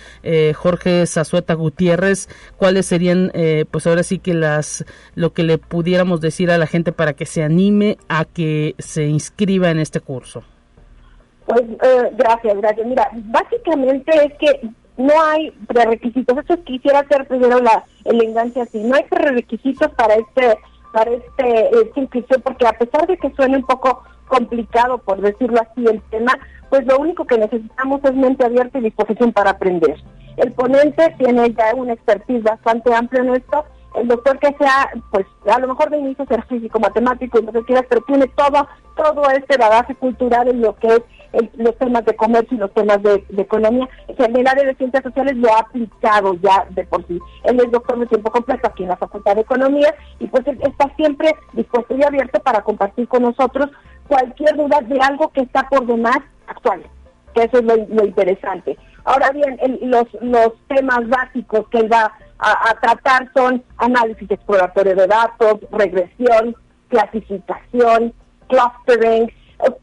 [0.55, 2.29] Jorge Zazueta Gutiérrez?
[2.57, 3.33] ¿Cuáles serían
[3.72, 4.85] pues ahora sí que las
[5.16, 9.07] lo que le pudiéramos decir a la gente para que se anime a que se
[9.07, 10.44] inscriba en este curso?
[11.46, 12.87] Pues eh, gracias, gracias.
[12.87, 16.37] Mira, básicamente es que no hay prerequisitos.
[16.38, 18.82] Eso quisiera hacer primero la el enganche así.
[18.82, 20.59] No hay prerequisitos para este
[20.92, 25.87] para este inscripción porque a pesar de que suene un poco complicado por decirlo así
[25.87, 26.32] el tema,
[26.70, 29.96] pues lo único que necesitamos es mente abierta y disposición para aprender.
[30.37, 33.64] El ponente tiene ya una expertise bastante amplia en esto.
[33.94, 37.64] El doctor que sea, pues a lo mejor de inicio ser físico, matemático, lo que
[37.64, 41.02] quieras, pero tiene todo, todo este bagaje cultural en lo que es
[41.57, 43.88] los temas de comercio y los temas de, economía.
[44.09, 47.18] En el área de ciencias sociales lo ha aplicado ya de por sí.
[47.44, 50.94] Él es doctor de tiempo completo aquí en la Facultad de Economía y pues está
[50.96, 53.70] siempre dispuesto y abierto para compartir con nosotros
[54.09, 56.83] cualquier duda de algo que está por demás actual,
[57.35, 58.77] que eso es lo, interesante.
[59.05, 64.94] Ahora bien, los, los temas básicos que él va a, a tratar son análisis exploratorio
[64.94, 66.57] de datos, regresión,
[66.88, 68.12] clasificación,
[68.49, 69.31] clustering,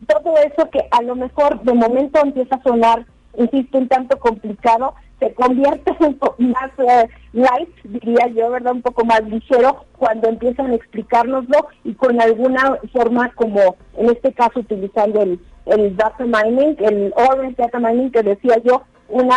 [0.07, 3.05] todo eso que a lo mejor de momento empieza a sonar,
[3.37, 8.73] insisto, un tanto complicado, se convierte un poco más eh, light, diría yo, ¿verdad?
[8.73, 14.33] Un poco más ligero cuando empiezan a explicárnoslo y con alguna forma como, en este
[14.33, 19.35] caso, utilizando el, el data mining, el Orange Data Mining que decía yo, una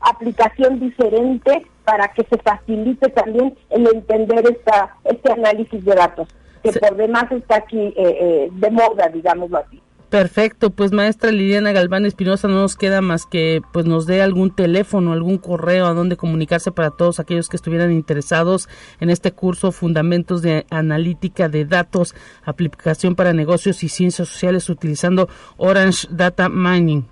[0.00, 6.28] aplicación diferente para que se facilite también el entender esta, este análisis de datos
[6.62, 9.82] que por demás está aquí eh, eh, de moda, digámoslo así.
[10.12, 14.54] Perfecto, pues maestra Liliana Galván Espinosa, no nos queda más que pues nos dé algún
[14.54, 18.68] teléfono, algún correo a donde comunicarse para todos aquellos que estuvieran interesados
[19.00, 25.30] en este curso Fundamentos de Analítica de Datos, aplicación para negocios y ciencias sociales utilizando
[25.56, 27.06] Orange Data Mining.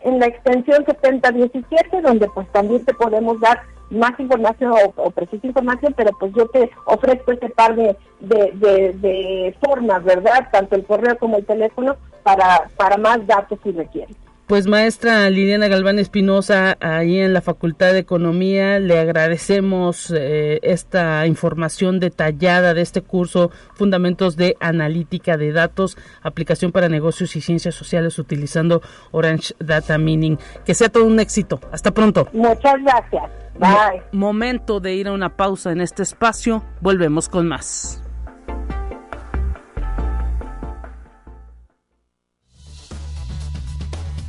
[0.05, 5.95] en la extensión 7017, donde pues también te podemos dar más información o, precisa información,
[5.97, 10.49] pero pues yo te ofrezco este par de, de, formas, ¿verdad?
[10.53, 14.17] Tanto el correo como el teléfono para, para más datos si requieren.
[14.47, 21.27] Pues maestra Liliana Galván Espinosa, ahí en la Facultad de Economía, le agradecemos eh, esta
[21.27, 27.75] información detallada de este curso Fundamentos de Analítica de Datos, aplicación para negocios y ciencias
[27.75, 30.37] sociales utilizando Orange Data Mining.
[30.67, 31.59] Que sea todo un éxito.
[31.73, 32.29] Hasta pronto.
[32.35, 33.23] Muchas gracias.
[33.59, 34.03] Bye.
[34.13, 36.63] momento de ir a una pausa en este espacio.
[36.83, 38.04] Volvemos con más.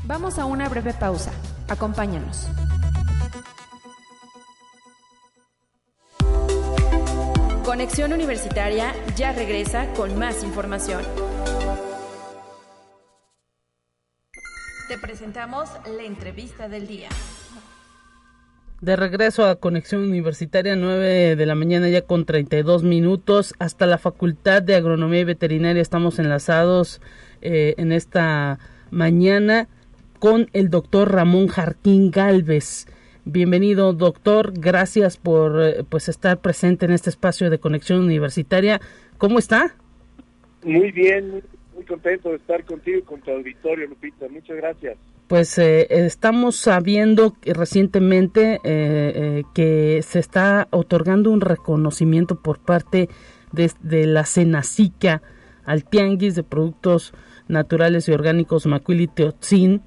[0.08, 1.32] Vamos a una breve pausa.
[1.68, 2.48] Acompáñanos.
[7.66, 11.02] Conexión Universitaria ya regresa con más información.
[14.88, 17.10] Te presentamos la entrevista del día.
[18.82, 23.56] De regreso a Conexión Universitaria, 9 de la mañana ya con 32 minutos.
[23.58, 27.02] Hasta la Facultad de Agronomía y Veterinaria estamos enlazados
[27.42, 28.60] eh, en esta
[28.92, 29.68] mañana
[30.26, 32.88] con el doctor Ramón Jarquín Galvez.
[33.26, 34.54] Bienvenido, doctor.
[34.60, 38.82] Gracias por eh, pues estar presente en este espacio de Conexión Universitaria.
[39.20, 39.76] ¿Cómo está?
[40.64, 41.44] Muy bien,
[41.76, 44.28] muy contento de estar contigo y con tu auditorio, Lupita.
[44.28, 44.98] Muchas gracias.
[45.28, 52.58] Pues eh, estamos sabiendo que recientemente eh, eh, que se está otorgando un reconocimiento por
[52.58, 53.10] parte
[53.52, 55.22] de, la Senacica
[55.66, 57.14] al Tianguis de Productos
[57.48, 59.84] Naturales y Orgánicos Macuili Teotzin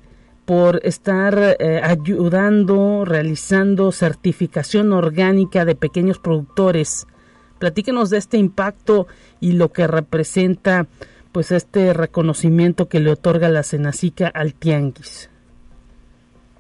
[0.49, 7.07] por estar ayudando, realizando certificación orgánica de pequeños productores.
[7.59, 9.09] Platíquenos de este impacto
[9.41, 10.87] y lo que representa
[11.33, 15.29] pues este reconocimiento que le otorga la Senacica al Tianguis.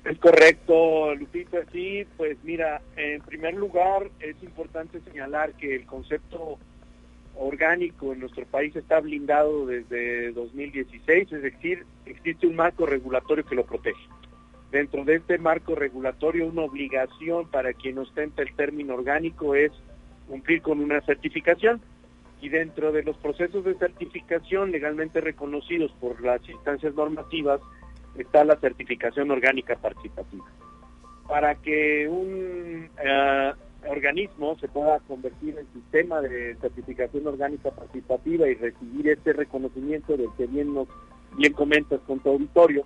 [0.04, 6.58] Es correcto, Lupita, sí, pues mira, en primer lugar es importante señalar que el concepto
[7.38, 13.54] orgánico en nuestro país está blindado desde 2016, es decir, existe un marco regulatorio que
[13.54, 14.00] lo protege.
[14.70, 19.72] Dentro de este marco regulatorio, una obligación para quien ostenta el término orgánico es
[20.26, 21.80] cumplir con una certificación
[22.40, 27.60] y dentro de los procesos de certificación legalmente reconocidos por las instancias normativas
[28.16, 30.44] está la certificación orgánica participativa.
[31.26, 33.52] Para que un eh,
[33.88, 40.28] organismo se pueda convertir en sistema de certificación orgánica participativa y recibir este reconocimiento del
[40.36, 40.88] que bien nos
[41.36, 42.84] bien comentas con tu auditorio,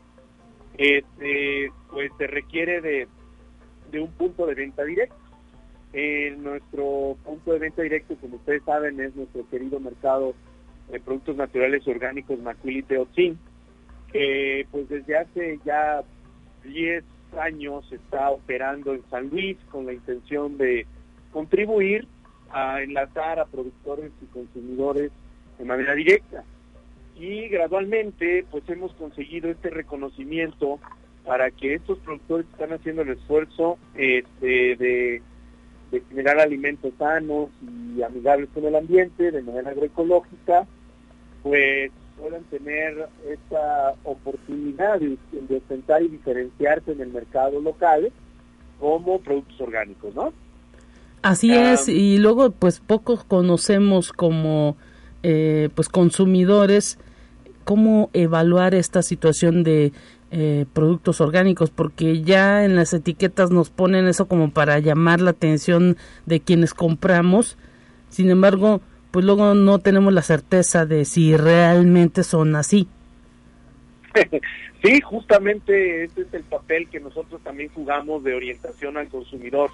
[0.76, 3.08] este, pues se requiere de,
[3.90, 5.16] de un punto de venta directo.
[5.92, 10.34] Eh, nuestro punto de venta directo, como ustedes saben, es nuestro querido mercado
[10.90, 13.38] de productos naturales orgánicos Macuilite Otzin,
[14.10, 16.02] que pues desde hace ya
[16.64, 20.86] 10 años está operando en San Luis con la intención de
[21.32, 22.06] contribuir
[22.50, 25.10] a enlazar a productores y consumidores
[25.58, 26.44] de manera directa.
[27.16, 30.78] Y gradualmente pues hemos conseguido este reconocimiento
[31.24, 35.22] para que estos productores están haciendo el esfuerzo este, de
[35.92, 40.66] de generar alimentos sanos y amigables con el ambiente de manera agroecológica,
[41.42, 41.92] pues
[42.22, 45.62] puedan tener esta oportunidad de, de
[46.04, 48.12] y diferenciarse en el mercado local
[48.78, 50.32] como productos orgánicos, ¿no?
[51.22, 54.76] Así ah, es, y luego pues pocos conocemos como
[55.22, 56.98] eh, pues consumidores
[57.64, 59.92] cómo evaluar esta situación de
[60.30, 65.30] eh, productos orgánicos, porque ya en las etiquetas nos ponen eso como para llamar la
[65.30, 67.58] atención de quienes compramos.
[68.08, 68.80] Sin embargo,
[69.12, 72.88] pues luego no tenemos la certeza de si realmente son así.
[74.82, 79.70] Sí, justamente ese es el papel que nosotros también jugamos de orientación al consumidor.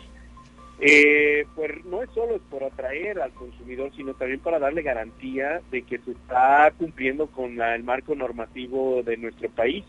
[0.81, 5.81] Eh, pues no es solo por atraer al consumidor, sino también para darle garantía de
[5.81, 9.83] que se está cumpliendo con el marco normativo de nuestro país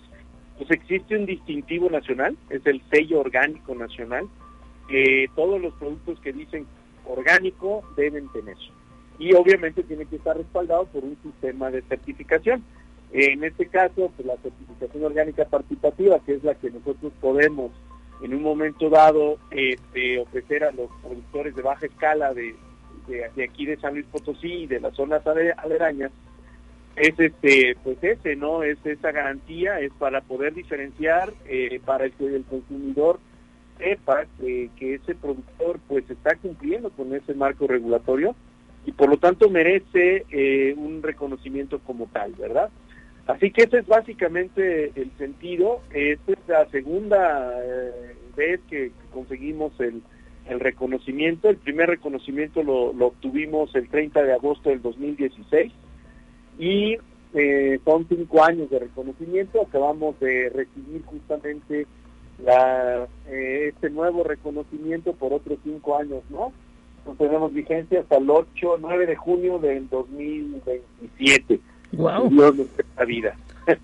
[0.60, 4.28] pues existe un distintivo nacional, es el sello orgánico nacional,
[4.90, 6.68] que todos los productos que dicen
[7.06, 8.58] orgánico deben tener.
[9.20, 12.64] Y obviamente tiene que estar respaldado por un sistema de certificación.
[13.12, 17.72] En este caso, pues la certificación orgánica participativa, que es la que nosotros podemos
[18.24, 22.56] en un momento dado este, ofrecer a los productores de baja escala de,
[23.08, 26.12] de, aquí de San Luis Potosí y de las zonas aledañas,
[26.96, 32.26] es este pues ese no es esa garantía es para poder diferenciar eh, para que
[32.26, 33.20] el consumidor
[33.78, 38.36] sepa que, ese productor pues está cumpliendo con ese marco regulatorio
[38.86, 42.70] y por lo tanto merece eh, un reconocimiento como tal verdad
[43.28, 49.74] así que ese es básicamente el sentido esta es la segunda eh, vez que conseguimos
[49.80, 50.02] el,
[50.60, 55.72] reconocimiento el primer reconocimiento lo, lo obtuvimos el 30 de agosto del 2016
[56.58, 56.98] y
[57.34, 59.62] eh, son cinco años de reconocimiento.
[59.62, 61.88] Acabamos de recibir justamente
[63.28, 66.54] este nuevo reconocimiento por otros cinco años, ¿no?
[67.18, 71.60] Tenemos vigencia hasta el 8, 9 de junio del 2027.
[71.94, 72.30] Wow.
[72.30, 73.36] Dios nos vida.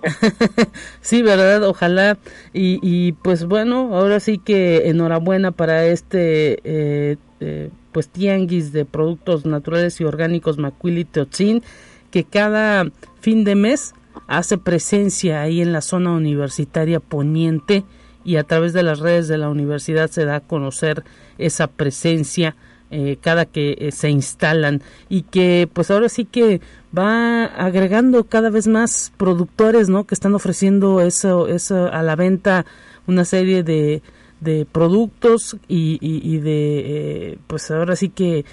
[1.02, 2.18] sí, verdad, ojalá.
[2.54, 8.84] Y, y, pues bueno, ahora sí que enhorabuena para este eh, eh pues tianguis de
[8.84, 11.64] productos naturales y orgánicos Macuili Teotzin
[12.12, 12.92] que cada
[13.22, 13.94] fin de mes
[14.28, 17.86] hace presencia ahí en la zona universitaria poniente
[18.26, 21.06] y a través de las redes de la universidad se da a conocer
[21.38, 22.58] esa presencia
[22.96, 26.62] eh, cada que eh, se instalan y que pues ahora sí que
[26.98, 32.66] va agregando cada vez más productores no que están ofreciendo eso, eso a la venta
[33.06, 34.02] una serie de,
[34.40, 38.46] de productos y, y, de pues ahora sí que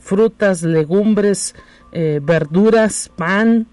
[0.00, 1.54] frutas legumbres
[1.92, 3.68] verduras pan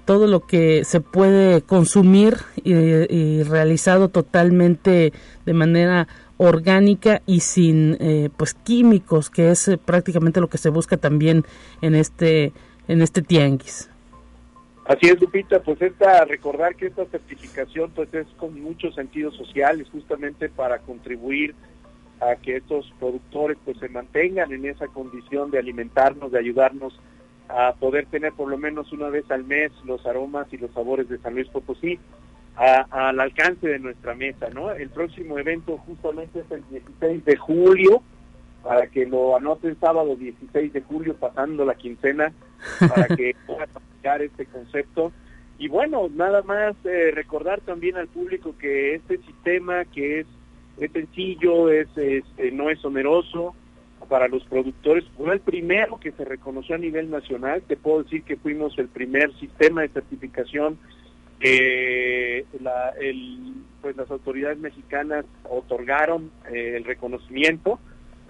[0.00, 5.12] todo lo que se puede consumir y, realizado totalmente
[5.46, 10.68] de manera orgánica y sin eh, pues químicos que es eh, prácticamente lo que se
[10.68, 11.44] busca también
[11.80, 12.52] en este
[12.88, 13.90] en este tianguis.
[14.86, 19.88] Así es Lupita pues esta recordar que esta certificación pues es con muchos sentidos sociales
[19.90, 21.54] justamente para contribuir
[22.20, 26.98] a que estos productores pues se mantengan en esa condición de alimentarnos de ayudarnos
[27.48, 31.08] a poder tener por lo menos una vez al mes los aromas y los sabores
[31.08, 31.98] de San Luis Potosí
[32.56, 34.70] al alcance de nuestra mesa, ¿no?
[34.70, 38.02] El próximo evento justamente es el 16 de julio,
[38.62, 42.32] para que lo anoten sábado 16 de julio, pasando la quincena,
[42.78, 45.12] para que puedan aplicar este concepto.
[45.58, 50.26] Y bueno, nada más eh, recordar también al público que este sistema que es,
[50.78, 53.54] es sencillo, es, es eh, no es oneroso,
[54.08, 55.04] para los productores.
[55.16, 57.62] Fue el primero que se reconoció a nivel nacional.
[57.66, 60.78] Te puedo decir que fuimos el primer sistema de certificación
[61.40, 67.78] que la, el, pues las autoridades mexicanas otorgaron eh, el reconocimiento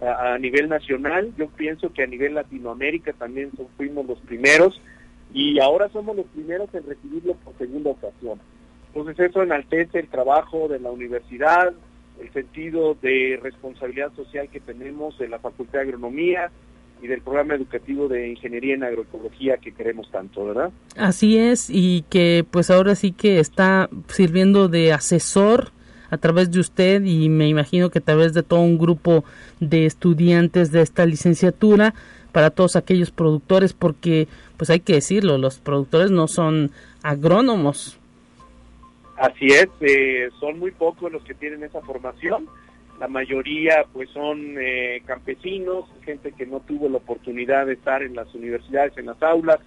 [0.00, 1.32] a, nivel nacional.
[1.36, 4.80] Yo pienso que a nivel Latinoamérica también fuimos los primeros
[5.32, 8.40] y ahora somos los primeros en recibirlo por segunda ocasión.
[8.88, 11.72] Entonces eso enaltece el trabajo de la universidad,
[12.20, 16.50] el sentido de responsabilidad social que tenemos de la Facultad de Agronomía
[17.02, 20.70] y del programa educativo de Ingeniería en Agroecología que queremos tanto, ¿verdad?
[20.96, 25.70] Así es, y que pues ahora sí que está sirviendo de asesor
[26.10, 29.24] a través de usted y me imagino que a través de todo un grupo
[29.60, 31.94] de estudiantes de esta licenciatura
[32.32, 36.70] para todos aquellos productores porque pues hay que decirlo, los productores no son
[37.02, 37.98] agrónomos,
[39.16, 42.48] Así es, eh, son muy pocos los que tienen esa formación.
[42.98, 48.14] La mayoría pues son eh, campesinos, gente que no tuvo la oportunidad de estar en
[48.14, 49.58] las universidades, en las aulas,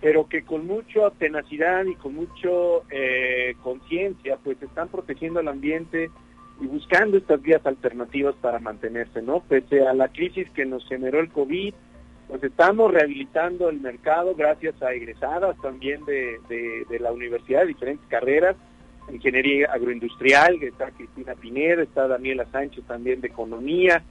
[0.00, 6.10] pero que con mucha tenacidad y con mucho eh, conciencia pues están protegiendo el ambiente
[6.60, 9.40] y buscando estas vías alternativas para mantenerse, ¿no?
[9.40, 11.74] Pese a la crisis que nos generó el COVID,
[12.28, 16.38] pues estamos rehabilitando el mercado gracias a egresadas también de,
[16.88, 18.56] de la universidad, de diferentes carreras,
[19.12, 24.02] ingeniería agroindustrial, está Cristina Pineda, está Daniela Sánchez también de economía,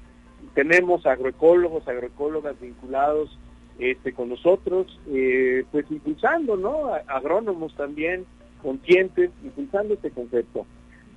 [0.54, 3.38] tenemos agroecólogos, agroecólogas vinculados
[3.78, 6.94] este, con nosotros, eh, pues impulsando, ¿no?
[7.08, 8.26] Agrónomos también
[8.62, 10.66] conscientes, impulsando este concepto.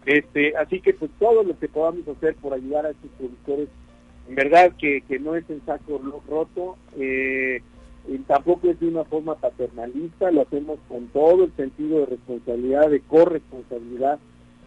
[0.07, 3.69] Este, así que pues todo lo que podamos hacer por ayudar a estos productores,
[4.29, 7.63] en verdad que, que no es en saco roto, eh,
[8.27, 13.01] tampoco es de una forma paternalista, lo hacemos con todo el sentido de responsabilidad, de
[13.01, 14.19] corresponsabilidad,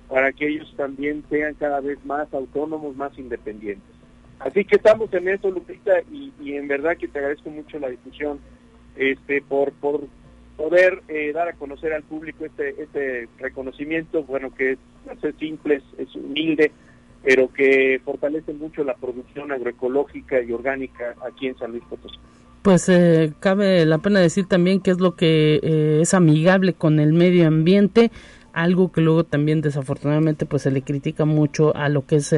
[0.07, 3.89] para que ellos también sean cada vez más autónomos, más independientes.
[4.39, 8.39] Así que estamos en eso, Lupita, y, en verdad que te agradezco mucho la discusión
[8.95, 10.07] este, por, por
[10.57, 14.79] poder eh, dar a conocer al público este, este reconocimiento, bueno, que es,
[15.23, 16.71] es simple, es humilde,
[17.23, 22.19] pero que fortalece mucho la producción agroecológica y orgánica aquí en San Luis Potosí
[22.65, 26.99] pues eh, cabe la pena decir también que es lo que eh, es amigable con
[26.99, 28.11] el medio ambiente
[28.53, 32.33] algo que luego también desafortunadamente pues se le critica mucho a lo que es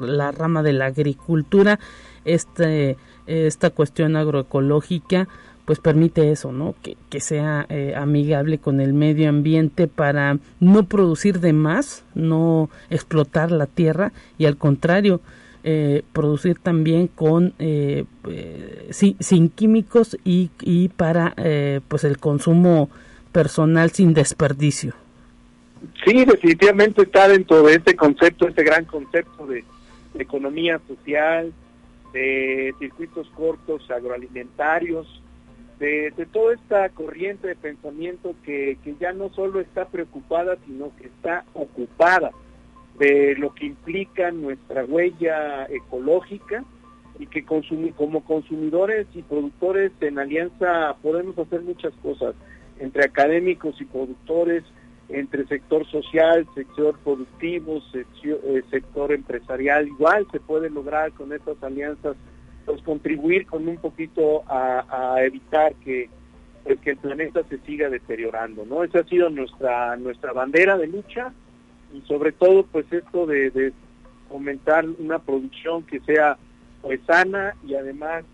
[0.00, 1.78] la rama de la agricultura
[2.24, 2.96] este
[3.26, 5.28] esta cuestión agroecológica
[5.66, 6.74] pues permite eso, ¿no?
[6.82, 12.70] Que, que sea eh, amigable con el medio ambiente para no producir de más, no
[12.88, 15.20] explotar la tierra y al contrario,
[15.62, 22.88] eh, producir también con eh, eh sin, químicos y, y para eh, pues el consumo
[23.32, 24.94] personal sin desperdicio.
[26.04, 29.64] Sí, definitivamente está dentro de este concepto, este gran concepto de,
[30.18, 31.52] economía social,
[32.12, 35.22] de circuitos cortos agroalimentarios,
[35.78, 40.90] de, de, toda esta corriente de pensamiento que, que ya no solo está preocupada, sino
[40.96, 42.32] que está ocupada
[43.00, 46.64] de lo que implica nuestra huella ecológica
[47.18, 52.34] y que como consumidores y productores en alianza podemos hacer muchas cosas,
[52.78, 54.64] entre académicos y productores,
[55.08, 62.16] entre sector social, sector productivo, eh, sector empresarial, igual se puede lograr con estas alianzas,
[62.66, 66.10] pues contribuir con un poquito a, evitar que,
[66.64, 68.84] pues, que el planeta se siga deteriorando, ¿no?
[68.84, 71.32] Esa ha sido nuestra, nuestra bandera de lucha
[71.94, 73.72] y sobre todo pues esto de,
[74.28, 76.38] fomentar una producción que sea
[76.82, 78.24] pues sana y además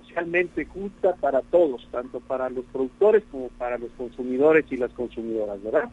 [0.00, 5.62] socialmente justa para todos, tanto para los productores como para los consumidores y las consumidoras,
[5.62, 5.90] ¿verdad?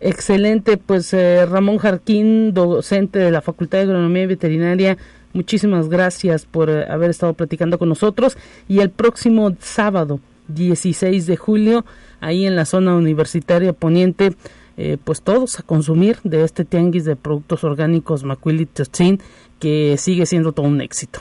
[0.00, 4.98] Excelente, pues eh, Ramón Jarquín, docente de la Facultad de Agronomía y Veterinaria,
[5.32, 8.36] muchísimas gracias por eh, haber estado platicando con nosotros
[8.68, 11.84] y el próximo sábado 16 de julio,
[12.20, 14.34] ahí en la zona universitaria poniente,
[14.76, 19.20] eh, pues todos a consumir de este tianguis de productos orgánicos Macuili Totzin,
[19.60, 21.20] que sigue siendo todo un éxito.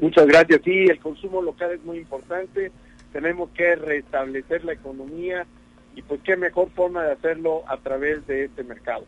[0.00, 0.60] Muchas gracias.
[0.64, 2.72] Sí, el consumo local es muy importante.
[3.12, 5.46] Tenemos que restablecer la economía
[5.94, 9.04] y pues qué mejor forma de hacerlo a través de este mercado.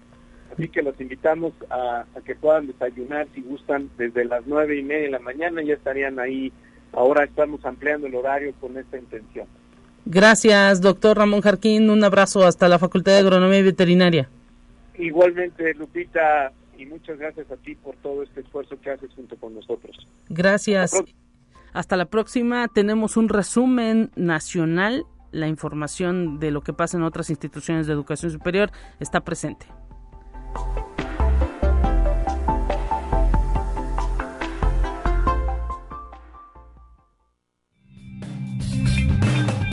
[0.53, 5.05] Así que los invitamos a, que puedan desayunar si gustan desde las nueve y media
[5.05, 6.53] de la mañana, ya estarían ahí.
[6.93, 9.47] Ahora estamos ampliando el horario con esta intención.
[10.05, 11.91] Gracias, doctor Ramón Jarquín.
[11.91, 14.29] Un abrazo hasta la Facultad de Agronomía y Veterinaria.
[14.99, 19.55] Igualmente, Lupita, y muchas gracias a ti por todo este esfuerzo que haces junto con
[19.55, 20.07] nosotros.
[20.29, 20.93] Gracias.
[21.73, 22.69] Hasta la próxima.
[22.69, 25.05] Tenemos un resumen nacional.
[25.31, 29.67] La información de lo que pasa en otras instituciones de educación superior está presente.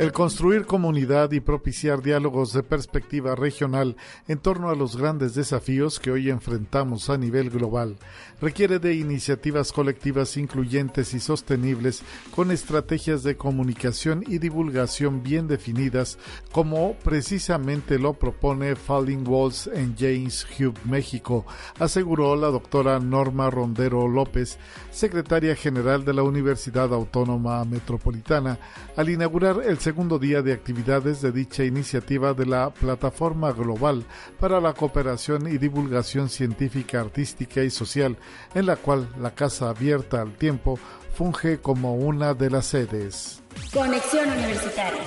[0.00, 3.98] El construir comunidad y propiciar diálogos de perspectiva regional
[4.28, 7.98] en torno a los grandes desafíos que hoy enfrentamos a nivel global
[8.40, 12.02] requiere de iniciativas colectivas incluyentes y sostenibles
[12.34, 16.18] con estrategias de comunicación y divulgación bien definidas,
[16.50, 21.44] como precisamente lo propone Falling Walls en James Hube, México,
[21.78, 24.58] aseguró la doctora Norma Rondero López,
[24.90, 28.58] secretaria general de la Universidad Autónoma Metropolitana,
[28.96, 34.04] al inaugurar el segundo día de actividades de dicha iniciativa de la Plataforma Global
[34.38, 38.16] para la Cooperación y Divulgación Científica, Artística y Social
[38.54, 40.78] en la cual la Casa Abierta al Tiempo
[41.12, 43.42] funge como una de las sedes.
[43.72, 45.02] Conexión Universitaria.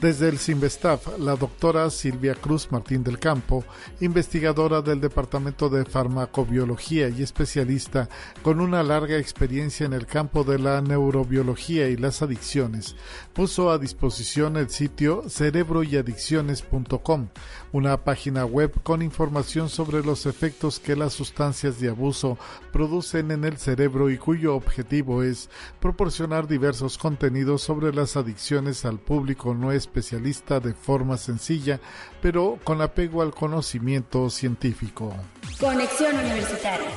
[0.00, 3.64] Desde el CIMBESTAF, la doctora Silvia Cruz Martín del Campo,
[4.00, 8.08] investigadora del Departamento de Farmacobiología y especialista
[8.44, 12.94] con una larga experiencia en el campo de la neurobiología y las adicciones,
[13.32, 17.26] puso a disposición el sitio cerebroyadicciones.com,
[17.72, 22.38] una página web con información sobre los efectos que las sustancias de abuso
[22.72, 29.00] producen en el cerebro y cuyo objetivo es proporcionar diversos contenidos sobre las adicciones al
[29.00, 31.80] público no especialista de forma sencilla,
[32.22, 35.14] pero con apego al conocimiento científico.
[35.58, 36.88] Conexión Universitaria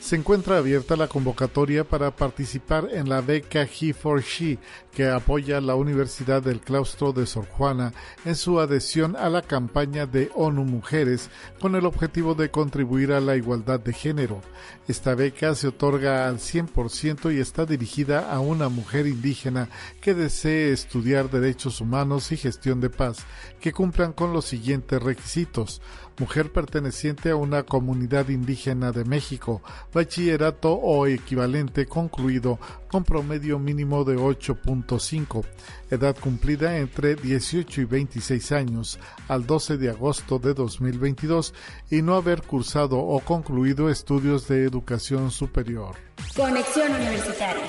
[0.00, 4.58] se encuentra abierta la convocatoria para participar en la beca He for She
[4.92, 7.92] que apoya la Universidad del Claustro de Sor Juana
[8.24, 11.30] en su adhesión a la campaña de ONU Mujeres
[11.60, 14.40] con el objetivo de contribuir a la igualdad de género.
[14.88, 19.68] Esta beca se otorga al 100% y está dirigida a una mujer indígena
[20.00, 23.18] que desee estudiar derechos humanos y gestión de paz,
[23.60, 25.80] que cumplan con los siguientes requisitos
[26.20, 29.62] mujer perteneciente a una comunidad indígena de México,
[29.92, 32.58] bachillerato o equivalente concluido
[32.90, 35.44] con promedio mínimo de 8.5,
[35.90, 41.54] edad cumplida entre 18 y 26 años al 12 de agosto de 2022
[41.90, 45.94] y no haber cursado o concluido estudios de educación superior.
[46.36, 47.64] Conexión Universitaria.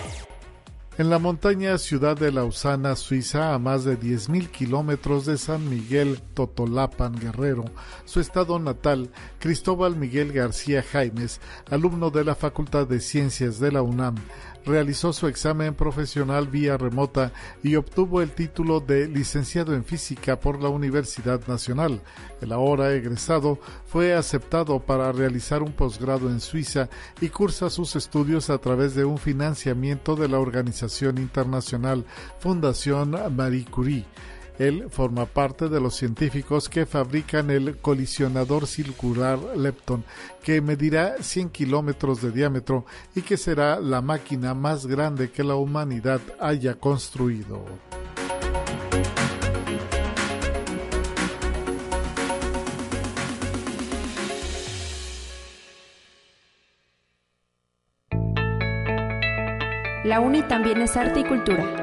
[0.98, 6.22] En la montaña ciudad de Lausana, Suiza, a más de 10.000 kilómetros de San Miguel
[6.34, 7.64] Totolapan, Guerrero,
[8.04, 9.10] su estado natal,
[9.40, 14.16] Cristóbal Miguel García Jaimes, alumno de la Facultad de Ciencias de la UNAM,
[14.66, 17.32] realizó su examen profesional vía remota
[17.64, 22.02] y obtuvo el título de licenciado en física por la Universidad Nacional.
[22.42, 26.90] El ahora egresado fue aceptado para realizar un posgrado en Suiza
[27.20, 32.06] y cursa sus estudios a través de un financiamiento de la organización internacional
[32.40, 34.06] Fundación Marie Curie.
[34.62, 40.04] Él forma parte de los científicos que fabrican el colisionador circular Lepton,
[40.44, 42.86] que medirá 100 kilómetros de diámetro
[43.16, 47.66] y que será la máquina más grande que la humanidad haya construido.
[60.04, 61.81] La UNI también es arte y cultura.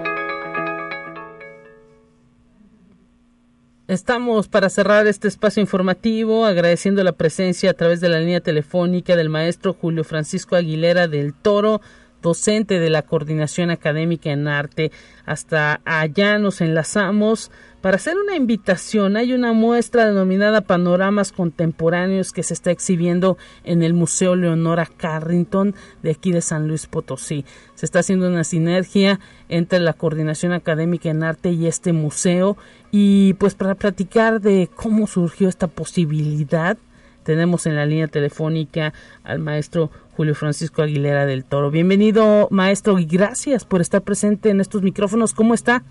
[3.89, 9.17] Estamos para cerrar este espacio informativo agradeciendo la presencia a través de la línea telefónica
[9.17, 11.81] del maestro Julio Francisco Aguilera del Toro,
[12.21, 14.93] docente de la Coordinación Académica en Arte.
[15.25, 17.51] Hasta allá nos enlazamos
[17.81, 19.17] para hacer una invitación.
[19.17, 25.75] Hay una muestra denominada Panoramas Contemporáneos que se está exhibiendo en el Museo Leonora Carrington
[26.03, 27.45] de aquí de San Luis Potosí.
[27.75, 32.57] Se está haciendo una sinergia entre la Coordinación Académica en Arte y este museo.
[32.91, 36.79] Y pues para platicar de cómo surgió esta posibilidad,
[37.23, 41.71] tenemos en la línea telefónica al maestro Julio Francisco Aguilera del Toro.
[41.71, 45.35] Bienvenido, maestro, y gracias por estar presente en estos micrófonos.
[45.35, 45.85] ¿Cómo está?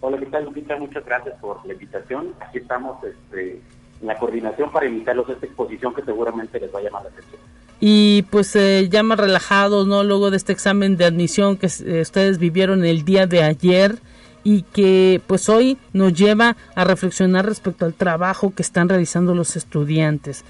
[0.00, 0.76] Hola, ¿qué tal, Lupita?
[0.76, 2.34] Muchas gracias por la invitación.
[2.40, 3.60] Aquí estamos este,
[4.00, 7.08] en la coordinación para invitarlos a esta exposición que seguramente les va a llamar la
[7.10, 7.40] atención.
[7.80, 10.02] Y pues se llama relajados, ¿no?
[10.02, 13.96] Luego de este examen de admisión que eh, ustedes vivieron el día de ayer
[14.44, 19.56] y que pues hoy nos lleva a reflexionar respecto al trabajo que están realizando los
[19.56, 20.44] estudiantes.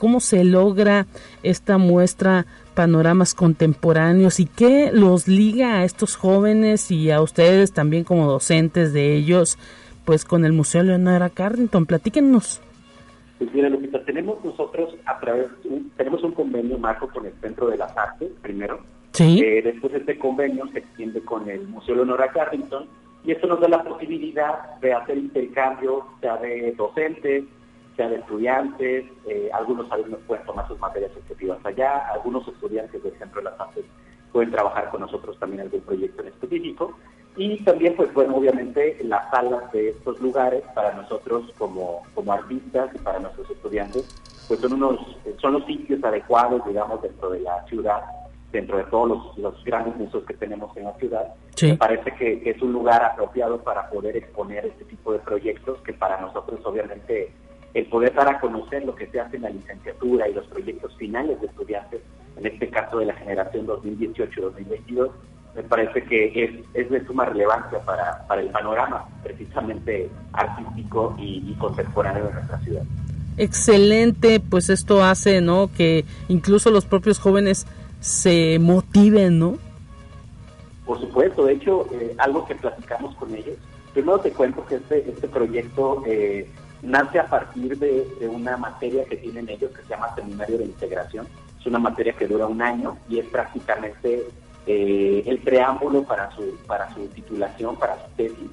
[0.00, 1.06] ¿Cómo se logra
[1.42, 8.04] esta muestra panoramas contemporáneos y qué los liga a estos jóvenes y a ustedes también
[8.04, 9.58] como docentes de ellos,
[10.06, 11.84] pues con el Museo Leonora Carrington.
[11.84, 12.62] Platíquenos.
[13.36, 15.48] Pues mira, Lupita, tenemos nosotros a través,
[15.98, 18.80] tenemos un convenio marco con el Centro de las Artes, primero.
[19.12, 19.42] Sí.
[19.44, 22.86] Eh, después este convenio se extiende con el Museo Leonora Carrington
[23.26, 27.44] y esto nos da la posibilidad de hacer intercambio, sea de docentes,
[28.08, 33.40] de estudiantes, eh, algunos alumnos pueden tomar sus materias objetivas allá, algunos estudiantes del Centro
[33.40, 33.84] de las Artes
[34.32, 36.96] pueden trabajar con nosotros también algún proyecto en específico.
[37.36, 42.90] Y también, pues bueno, obviamente las salas de estos lugares para nosotros como, como artistas
[42.94, 44.04] y para nuestros estudiantes,
[44.48, 44.98] pues son, unos,
[45.40, 48.02] son los sitios adecuados, digamos, dentro de la ciudad,
[48.50, 51.34] dentro de todos los, grandes museos que tenemos en la ciudad.
[51.62, 55.80] Me parece que, que es un lugar apropiado para poder exponer este tipo de proyectos
[55.82, 57.32] que para nosotros obviamente
[57.74, 60.96] el poder dar a conocer lo que se hace en la licenciatura y los proyectos
[60.96, 62.00] finales de estudiantes,
[62.36, 65.10] en este caso de la generación 2018-2022,
[65.54, 72.34] me parece que es, de suma relevancia para, el panorama precisamente artístico y, contemporáneo de
[72.34, 72.82] nuestra ciudad.
[73.36, 75.70] Excelente, pues esto hace, ¿no?
[75.76, 77.66] Que incluso los propios jóvenes
[78.00, 79.58] se motiven, ¿no?
[80.86, 83.56] Por supuesto, de hecho, eh, algo que platicamos con ellos,
[83.92, 86.48] primero te cuento que este, este proyecto eh,
[86.82, 91.26] nace a partir de, una materia que tienen ellos que se llama Seminario de Integración.
[91.58, 94.26] Es una materia que dura un año y es prácticamente
[94.66, 98.50] eh, el preámbulo para su, para su titulación, para su tesis.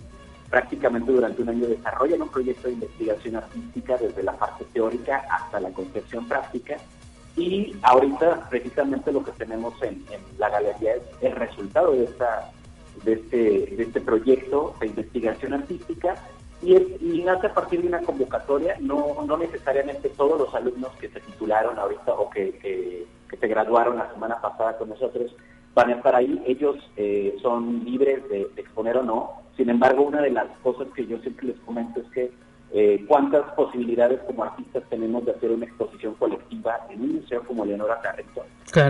[0.50, 5.60] Prácticamente durante un año desarrollan un proyecto de investigación artística desde la parte teórica hasta
[5.60, 6.78] la concepción práctica.
[7.36, 10.04] Y ahorita precisamente lo que tenemos en,
[10.38, 12.52] la galería es el resultado de, esta,
[13.04, 16.16] de, este, de este proyecto de investigación artística
[16.62, 21.20] y, nace a partir de una convocatoria, no, no necesariamente todos los alumnos que se
[21.20, 23.06] titularon ahorita o que, que,
[23.40, 25.36] se graduaron la semana pasada con nosotros
[25.76, 30.22] van a estar ahí, ellos eh, son libres de, exponer o no, sin embargo una
[30.22, 32.32] de las cosas que yo siempre les comento es que
[32.74, 37.64] eh, cuántas posibilidades como artistas tenemos de hacer una exposición colectiva en un museo como
[37.64, 38.46] Leonora Carrington,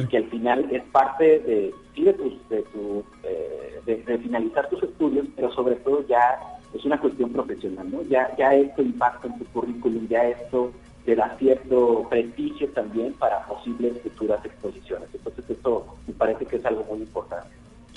[0.07, 5.51] que al final es parte de, de, de, tu, eh, de finalizar tus estudios, pero
[5.51, 6.39] sobre todo ya
[6.78, 8.03] es una cuestión profesional, ¿no?
[8.03, 10.71] Ya, ya esto impacta en tu currículum, ya esto
[11.05, 15.09] te da cierto prestigio también para posibles futuras exposiciones.
[15.13, 17.47] Entonces esto me parece que es algo muy importante.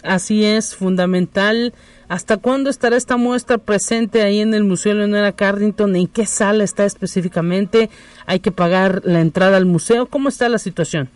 [0.03, 1.75] Así es, fundamental.
[2.09, 5.95] ¿Hasta cuándo estará esta muestra presente ahí en el Museo Leonora Carrington?
[5.95, 7.91] ¿En qué sala está específicamente?
[8.27, 10.07] ¿Hay que pagar la entrada al museo?
[10.07, 11.11] ¿Cómo está la situación?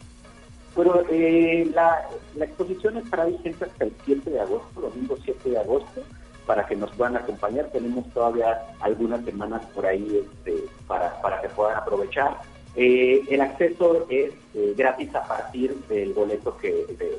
[0.77, 2.01] Bueno, eh, la,
[2.37, 6.03] la exposición estará vigente hasta el 7 de agosto, domingo 7 de agosto
[6.47, 7.67] para que nos puedan acompañar.
[7.67, 12.39] Tenemos todavía algunas semanas por ahí este, para, para que puedan aprovechar.
[12.77, 16.73] Eh, el acceso es eh, gratis a partir del boleto que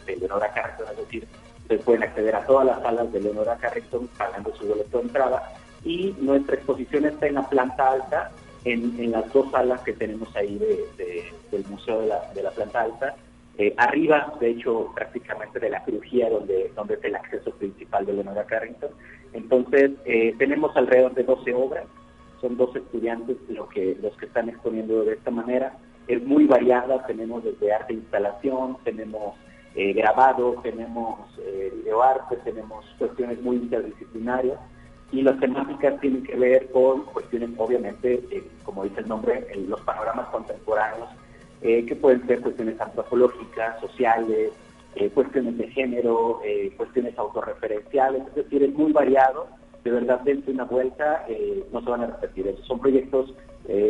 [0.06, 1.28] de, Leonora Carrington, es decir,
[1.68, 5.54] se pueden acceder a todas las salas de Leonora Carrington pagando su boleto de entrada
[5.84, 8.32] y nuestra exposición está en la planta alta,
[8.66, 12.52] en, en las dos salas que tenemos ahí de, del Museo de la, de la
[12.52, 13.16] Planta Alta
[13.58, 18.14] eh, arriba, de hecho, prácticamente de la crujía donde, donde es el acceso principal de
[18.14, 18.90] Leonora Carrington.
[19.36, 21.86] Entonces, eh, tenemos alrededor de 12 obras,
[22.42, 25.78] son dos estudiantes lo que, los que están exponiendo de esta manera.
[26.08, 29.36] Es muy variada, tenemos desde arte e instalación, tenemos
[29.76, 31.20] eh, grabado, tenemos
[31.74, 34.58] videoarte, tenemos cuestiones muy interdisciplinarias
[35.12, 38.24] y las temáticas tienen que ver con cuestiones, obviamente,
[38.64, 41.10] como dice el nombre, los panoramas contemporáneos
[41.62, 44.52] eh, que pueden ser cuestiones antropológicas, sociales,
[44.96, 49.48] eh, cuestiones de género, eh, cuestiones autorreferenciales, es decir, es muy variado.
[49.84, 51.28] De verdad, dense una vuelta,
[51.72, 52.56] no se van a repetir.
[52.64, 53.36] Son proyectos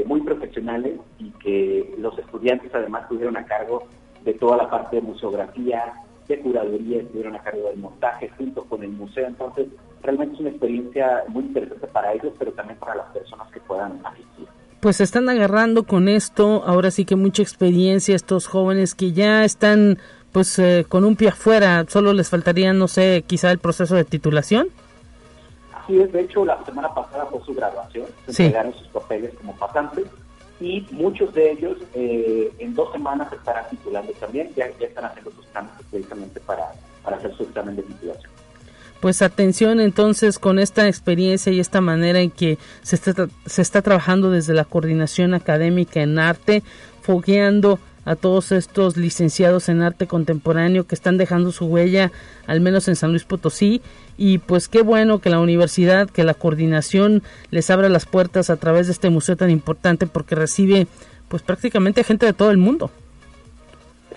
[0.05, 3.83] muy profesionales y que los estudiantes además tuvieron a cargo
[4.25, 5.93] de toda la parte de museografía,
[6.27, 9.27] de curaduría estuvieron a cargo del montaje junto con el museo.
[9.27, 9.67] Entonces,
[10.01, 14.01] realmente es una experiencia muy interesante para ellos, pero también para las personas que puedan
[14.05, 14.47] asistir.
[14.79, 19.43] Pues se están agarrando con esto, ahora sí que mucha experiencia estos jóvenes que ya
[19.43, 19.97] están
[20.35, 24.03] pues eh, con un pie afuera, solo les faltaría, no sé, quizá el proceso de
[24.03, 24.67] titulación.
[25.73, 29.55] Así es, de hecho la semana pasada fue su graduación, se entregaron sus papeles como
[29.55, 30.03] pasantes
[30.59, 35.31] y muchos de ellos eh, en dos semanas estarán titulando también, ya, ya están haciendo
[35.31, 36.65] sus trámites precisamente para,
[37.01, 38.31] para hacer su examen de titulación
[38.99, 43.81] pues atención entonces con esta experiencia y esta manera en que se está, se está
[43.81, 46.63] trabajando desde la coordinación académica en arte,
[47.03, 52.11] fogueando a todos estos licenciados en arte contemporáneo que están dejando su huella,
[52.47, 53.81] al menos en San Luis Potosí,
[54.17, 58.57] y pues qué bueno que la universidad, que la coordinación les abra las puertas a
[58.57, 60.87] través de este museo tan importante porque recibe
[61.27, 62.91] pues prácticamente gente de todo el mundo.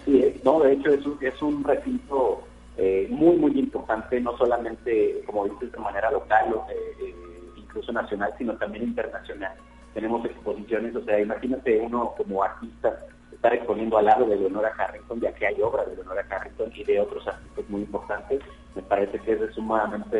[0.04, 2.44] Sí, no, de hecho es un, es un recinto
[2.76, 7.14] eh, muy, muy importante, no solamente, como dices, de manera local, eh, eh,
[7.56, 9.52] incluso nacional, sino también internacional.
[9.94, 12.96] Tenemos exposiciones, o sea, imagínate uno como artista
[13.38, 16.82] estar exponiendo al lado de Leonora Carrington, ya que hay obras de Leonora Carrington y
[16.82, 18.40] de otros artistas muy importantes,
[18.74, 20.18] me parece que es de sumamente,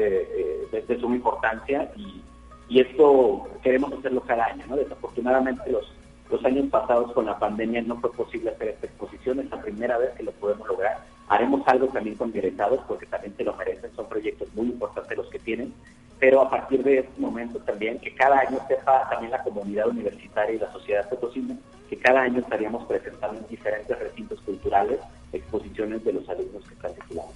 [0.71, 2.23] de, suma importancia y,
[2.69, 4.77] y esto queremos hacerlo cada año, ¿no?
[4.77, 5.93] Desafortunadamente los
[6.31, 9.97] los años pasados con la pandemia no fue posible hacer esta exposición, es la primera
[9.97, 11.03] vez que lo podemos lograr.
[11.29, 15.29] Haremos algo también con egresados porque también se lo merecen, son proyectos muy importantes los
[15.29, 15.73] que tienen,
[16.19, 20.57] pero a partir de este momento también que cada año sepa también la comunidad universitaria
[20.57, 21.57] y la sociedad potosina
[21.89, 24.99] que cada año estaríamos presentando en diferentes recintos culturales
[25.33, 27.33] exposiciones de los alumnos que están titulados.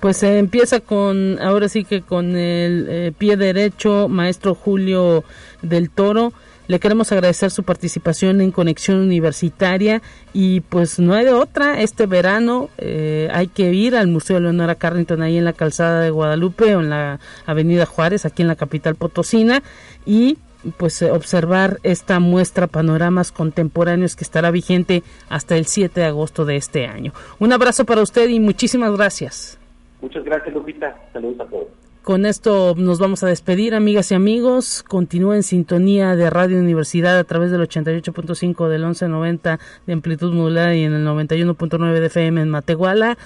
[0.00, 5.22] Pues se empieza con, ahora sí que con el eh, pie derecho, maestro Julio
[5.62, 6.32] del Toro.
[6.68, 10.00] Le queremos agradecer su participación en Conexión Universitaria
[10.32, 14.76] y pues no hay de otra, este verano eh, hay que ir al Museo Leonora
[14.76, 18.56] Carrington ahí en la calzada de Guadalupe o en la Avenida Juárez, aquí en la
[18.56, 19.62] capital potosina
[20.06, 20.38] y
[20.76, 26.56] pues observar esta muestra panoramas contemporáneos que estará vigente hasta el 7 de agosto de
[26.56, 27.12] este año.
[27.38, 29.58] Un abrazo para usted y muchísimas gracias.
[30.00, 31.68] Muchas gracias Lupita, saludos a todos.
[32.02, 34.82] Con esto nos vamos a despedir, amigas y amigos.
[34.82, 40.74] Continúa en sintonía de Radio Universidad a través del 88.5 del 1190 de amplitud modulada
[40.74, 43.16] y en el 91.9 de FM en Matehuala.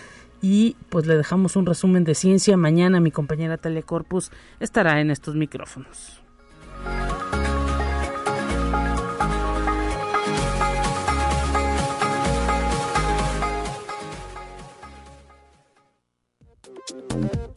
[0.43, 2.59] Y pues le dejamos un resumen de ciencia.
[2.59, 6.21] Mañana mi compañera Telecorpus estará en estos micrófonos.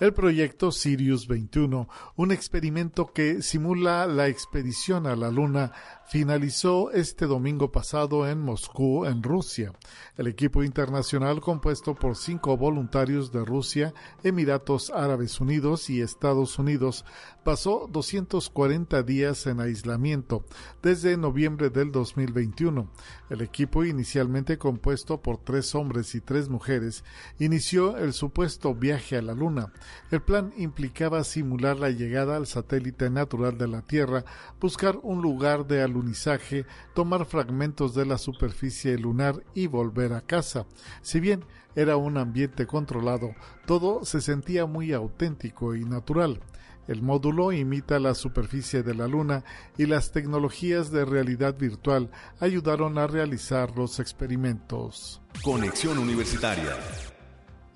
[0.00, 5.70] El proyecto Sirius 21, un experimento que simula la expedición a la Luna,
[6.08, 9.72] finalizó este domingo pasado en Moscú, en Rusia.
[10.16, 17.04] El equipo internacional, compuesto por cinco voluntarios de Rusia, Emiratos Árabes Unidos y Estados Unidos,
[17.44, 20.44] pasó 240 días en aislamiento
[20.82, 22.90] desde noviembre del 2021.
[23.30, 27.04] El equipo, inicialmente compuesto por tres hombres y tres mujeres,
[27.38, 29.72] inició el supuesto viaje a la Luna.
[30.10, 34.24] El plan implicaba simular la llegada al satélite natural de la Tierra,
[34.60, 40.66] buscar un lugar de alunizaje, tomar fragmentos de la superficie lunar y volver a casa.
[41.02, 43.34] Si bien era un ambiente controlado,
[43.66, 46.40] todo se sentía muy auténtico y natural.
[46.86, 49.42] El módulo imita la superficie de la Luna
[49.78, 52.10] y las tecnologías de realidad virtual
[52.40, 55.22] ayudaron a realizar los experimentos.
[55.42, 56.76] Conexión Universitaria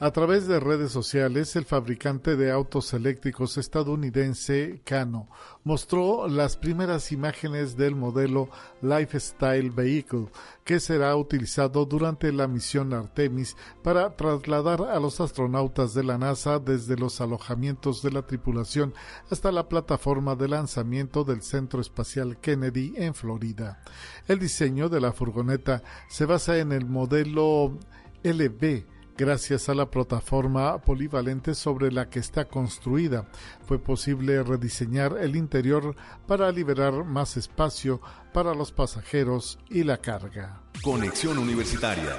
[0.01, 5.29] a través de redes sociales, el fabricante de autos eléctricos estadounidense Cano
[5.65, 8.49] mostró las primeras imágenes del modelo
[8.81, 10.29] Lifestyle Vehicle
[10.63, 16.61] que será utilizado durante la misión Artemis para trasladar a los astronautas de la NASA
[16.61, 18.95] desde los alojamientos de la tripulación
[19.31, 23.83] hasta la plataforma de lanzamiento del Centro Espacial Kennedy en Florida.
[24.29, 27.77] El diseño de la furgoneta se basa en el modelo
[28.23, 33.27] LB Gracias a la plataforma polivalente sobre la que está construida,
[33.67, 35.97] fue posible rediseñar el interior
[36.29, 38.01] para liberar más espacio
[38.33, 40.63] para los pasajeros y la carga.
[40.85, 42.17] Conexión Universitaria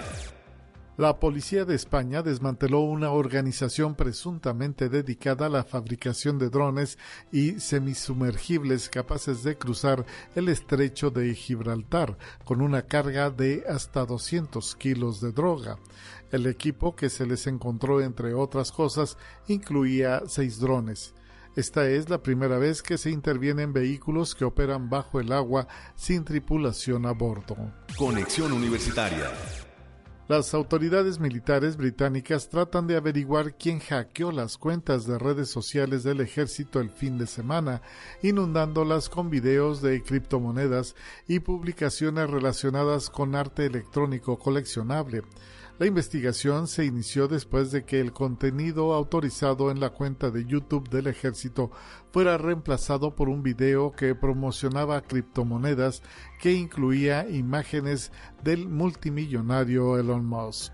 [1.00, 6.98] la policía de España desmanteló una organización presuntamente dedicada a la fabricación de drones
[7.32, 14.76] y semisumergibles capaces de cruzar el estrecho de Gibraltar con una carga de hasta 200
[14.76, 15.80] kilos de droga.
[16.32, 19.18] El equipo que se les encontró, entre otras cosas,
[19.48, 21.14] incluía seis drones.
[21.56, 26.24] Esta es la primera vez que se intervienen vehículos que operan bajo el agua sin
[26.24, 27.58] tripulación a bordo.
[27.98, 29.32] Conexión Universitaria.
[30.30, 36.22] Las autoridades militares británicas tratan de averiguar quién hackeó las cuentas de redes sociales del
[36.22, 37.82] ejército el fin de semana,
[38.22, 40.96] inundándolas con videos de criptomonedas
[41.28, 45.24] y publicaciones relacionadas con arte electrónico coleccionable.
[45.80, 50.90] La investigación se inició después de que el contenido autorizado en la cuenta de YouTube
[50.90, 51.72] del ejército
[52.12, 56.04] fuera reemplazado por un video que promocionaba criptomonedas
[56.42, 58.12] que incluía imágenes
[58.44, 60.74] del multimillonario Elon Musk.